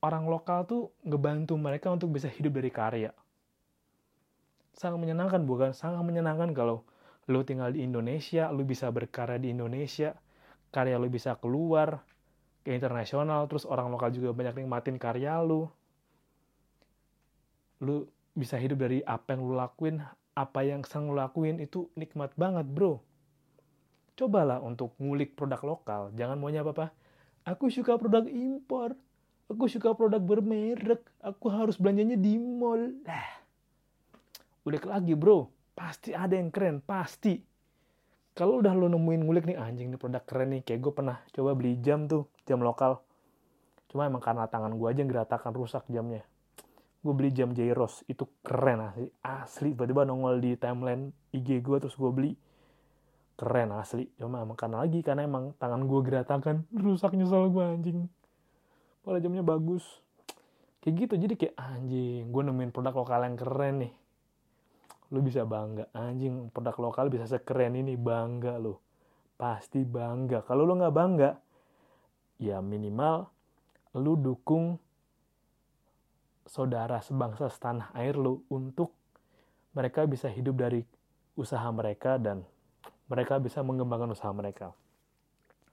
orang 0.02 0.26
lokal 0.26 0.66
tuh 0.66 0.94
ngebantu 1.06 1.54
mereka 1.58 1.94
untuk 1.94 2.14
bisa 2.14 2.30
hidup 2.30 2.58
dari 2.58 2.72
karya. 2.74 3.12
Sangat 4.74 4.98
menyenangkan 4.98 5.46
bukan? 5.46 5.72
Sangat 5.78 6.02
menyenangkan 6.02 6.52
kalau 6.58 6.82
lu 7.26 7.42
tinggal 7.42 7.74
di 7.74 7.82
Indonesia 7.82 8.54
lu 8.54 8.62
bisa 8.66 8.90
berkarya 8.94 9.42
di 9.42 9.50
Indonesia 9.50 10.14
karya 10.70 11.02
lu 11.02 11.10
bisa 11.10 11.34
keluar 11.42 12.06
ke 12.62 12.70
internasional 12.74 13.50
terus 13.50 13.66
orang 13.66 13.90
lokal 13.90 14.14
juga 14.14 14.34
banyak 14.34 14.62
nikmatin 14.62 14.98
karya 14.98 15.42
lu. 15.42 15.70
Lu 17.82 18.06
bisa 18.36 18.60
hidup 18.60 18.84
dari 18.84 19.00
apa 19.08 19.32
yang 19.32 19.48
lu 19.48 19.56
lakuin 19.56 20.04
apa 20.36 20.68
yang 20.68 20.84
sang 20.84 21.08
lu 21.08 21.16
lakuin 21.16 21.64
itu 21.64 21.88
nikmat 21.96 22.36
banget 22.36 22.68
bro. 22.68 23.00
Cobalah 24.20 24.60
untuk 24.60 24.92
ngulik 25.00 25.40
produk 25.40 25.64
lokal. 25.64 26.12
Jangan 26.16 26.36
maunya 26.36 26.64
apa-apa. 26.64 26.92
Aku 27.48 27.72
suka 27.72 27.96
produk 27.96 28.28
impor. 28.28 28.96
Aku 29.48 29.72
suka 29.72 29.96
produk 29.96 30.20
bermerek. 30.20 31.04
Aku 31.24 31.48
harus 31.48 31.80
belanjanya 31.80 32.20
di 32.20 32.36
mall. 32.36 33.00
Lah. 33.08 33.44
Ulik 34.68 34.88
lagi 34.88 35.16
bro. 35.16 35.48
Pasti 35.76 36.12
ada 36.12 36.36
yang 36.36 36.52
keren 36.52 36.84
pasti. 36.84 37.40
Kalau 38.36 38.60
udah 38.60 38.76
lo 38.76 38.92
nemuin 38.92 39.24
ngulik 39.24 39.48
nih 39.48 39.56
anjing 39.56 39.96
nih 39.96 40.00
produk 40.00 40.24
keren 40.28 40.60
nih 40.60 40.62
kayak 40.68 40.84
gue 40.84 40.92
pernah 40.92 41.24
coba 41.32 41.56
beli 41.56 41.80
jam 41.80 42.08
tuh 42.12 42.28
jam 42.44 42.60
lokal. 42.60 43.00
Cuma 43.88 44.08
emang 44.08 44.20
karena 44.20 44.48
tangan 44.52 44.76
gue 44.76 44.88
aja 44.92 45.00
yang 45.00 45.12
geratakan 45.12 45.56
rusak 45.56 45.88
jamnya 45.88 46.28
gue 47.06 47.14
beli 47.14 47.30
jam 47.30 47.54
Jairos 47.54 48.02
itu 48.10 48.26
keren 48.42 48.82
asli. 48.82 49.06
Asli 49.22 49.78
tiba-tiba 49.78 50.10
nongol 50.10 50.42
di 50.42 50.58
timeline 50.58 51.14
IG 51.30 51.62
gue 51.62 51.78
terus 51.78 51.94
gue 51.94 52.10
beli. 52.10 52.34
Keren 53.38 53.70
asli. 53.78 54.10
Cuma 54.18 54.42
emang 54.42 54.58
karena 54.58 54.82
lagi 54.82 55.06
karena 55.06 55.22
emang 55.22 55.54
tangan 55.62 55.86
gue 55.86 56.02
geratakan 56.02 56.66
rusak 56.74 57.14
nyesel 57.14 57.54
gue 57.54 57.62
anjing. 57.62 58.10
Padahal 59.06 59.22
jamnya 59.22 59.46
bagus. 59.46 59.86
Kayak 60.82 61.06
gitu 61.06 61.14
jadi 61.30 61.34
kayak 61.38 61.56
anjing 61.62 62.34
gue 62.34 62.42
nemuin 62.42 62.74
produk 62.74 63.06
lokal 63.06 63.22
yang 63.22 63.38
keren 63.38 63.86
nih. 63.86 63.94
Lu 65.14 65.22
bisa 65.22 65.46
bangga. 65.46 65.86
Anjing 65.94 66.50
produk 66.50 66.90
lokal 66.90 67.14
bisa 67.14 67.30
sekeren 67.30 67.78
ini. 67.78 67.94
Bangga 67.94 68.58
lo 68.58 68.82
pasti 69.38 69.86
bangga. 69.86 70.42
Kalau 70.42 70.66
lu 70.66 70.74
nggak 70.74 70.96
bangga 70.96 71.32
ya 72.42 72.60
minimal 72.60 73.30
lu 73.96 74.20
dukung 74.20 74.76
saudara 76.46 77.02
sebangsa 77.02 77.50
setanah 77.50 77.90
air 77.98 78.16
lu 78.16 78.46
untuk 78.48 78.94
mereka 79.74 80.06
bisa 80.06 80.32
hidup 80.32 80.56
dari 80.62 80.86
usaha 81.36 81.68
mereka 81.74 82.16
dan 82.22 82.46
mereka 83.12 83.42
bisa 83.42 83.60
mengembangkan 83.66 84.14
usaha 84.14 84.32
mereka. 84.32 84.72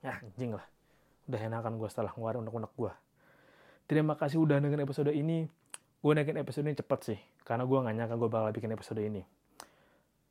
Ya 0.03 0.19
anjing 0.19 0.59
lah. 0.59 0.67
Udah 1.31 1.39
enakan 1.39 1.79
gue 1.79 1.89
setelah 1.89 2.11
ngeluarin 2.17 2.43
unek-unek 2.43 2.73
gue 2.75 2.93
terima 3.93 4.17
kasih 4.17 4.41
udah 4.41 4.57
dengerin 4.57 4.89
episode 4.89 5.13
ini. 5.13 5.45
Gue 6.03 6.13
naikin 6.17 6.41
episode 6.41 6.67
ini 6.67 6.81
cepet 6.81 7.01
sih 7.05 7.19
karena 7.45 7.69
gue 7.69 7.77
gak 7.77 7.95
nyangka 7.95 8.17
gue 8.17 8.31
bakal 8.33 8.51
bikin 8.57 8.73
episode 8.73 9.05
ini. 9.05 9.23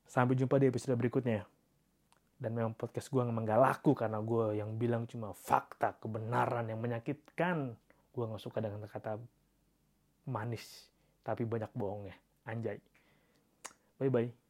Sampai 0.09 0.33
jumpa 0.33 0.57
di 0.57 0.67
episode 0.67 0.97
berikutnya. 0.97 1.45
Dan 2.41 2.57
memang 2.57 2.73
podcast 2.73 3.13
gue 3.13 3.21
memang 3.21 3.45
gak 3.45 3.61
laku 3.61 3.93
karena 3.93 4.17
gue 4.17 4.57
yang 4.57 4.75
bilang 4.81 5.05
cuma 5.05 5.31
fakta 5.37 5.93
kebenaran 6.01 6.67
yang 6.67 6.81
menyakitkan. 6.81 7.77
Gue 8.11 8.23
gak 8.25 8.41
suka 8.41 8.59
dengan 8.59 8.81
kata 8.89 9.21
manis 10.25 10.89
tapi 11.21 11.45
banyak 11.45 11.69
bohongnya. 11.77 12.17
Anjay. 12.45 12.81
Bye 14.01 14.09
bye 14.09 14.40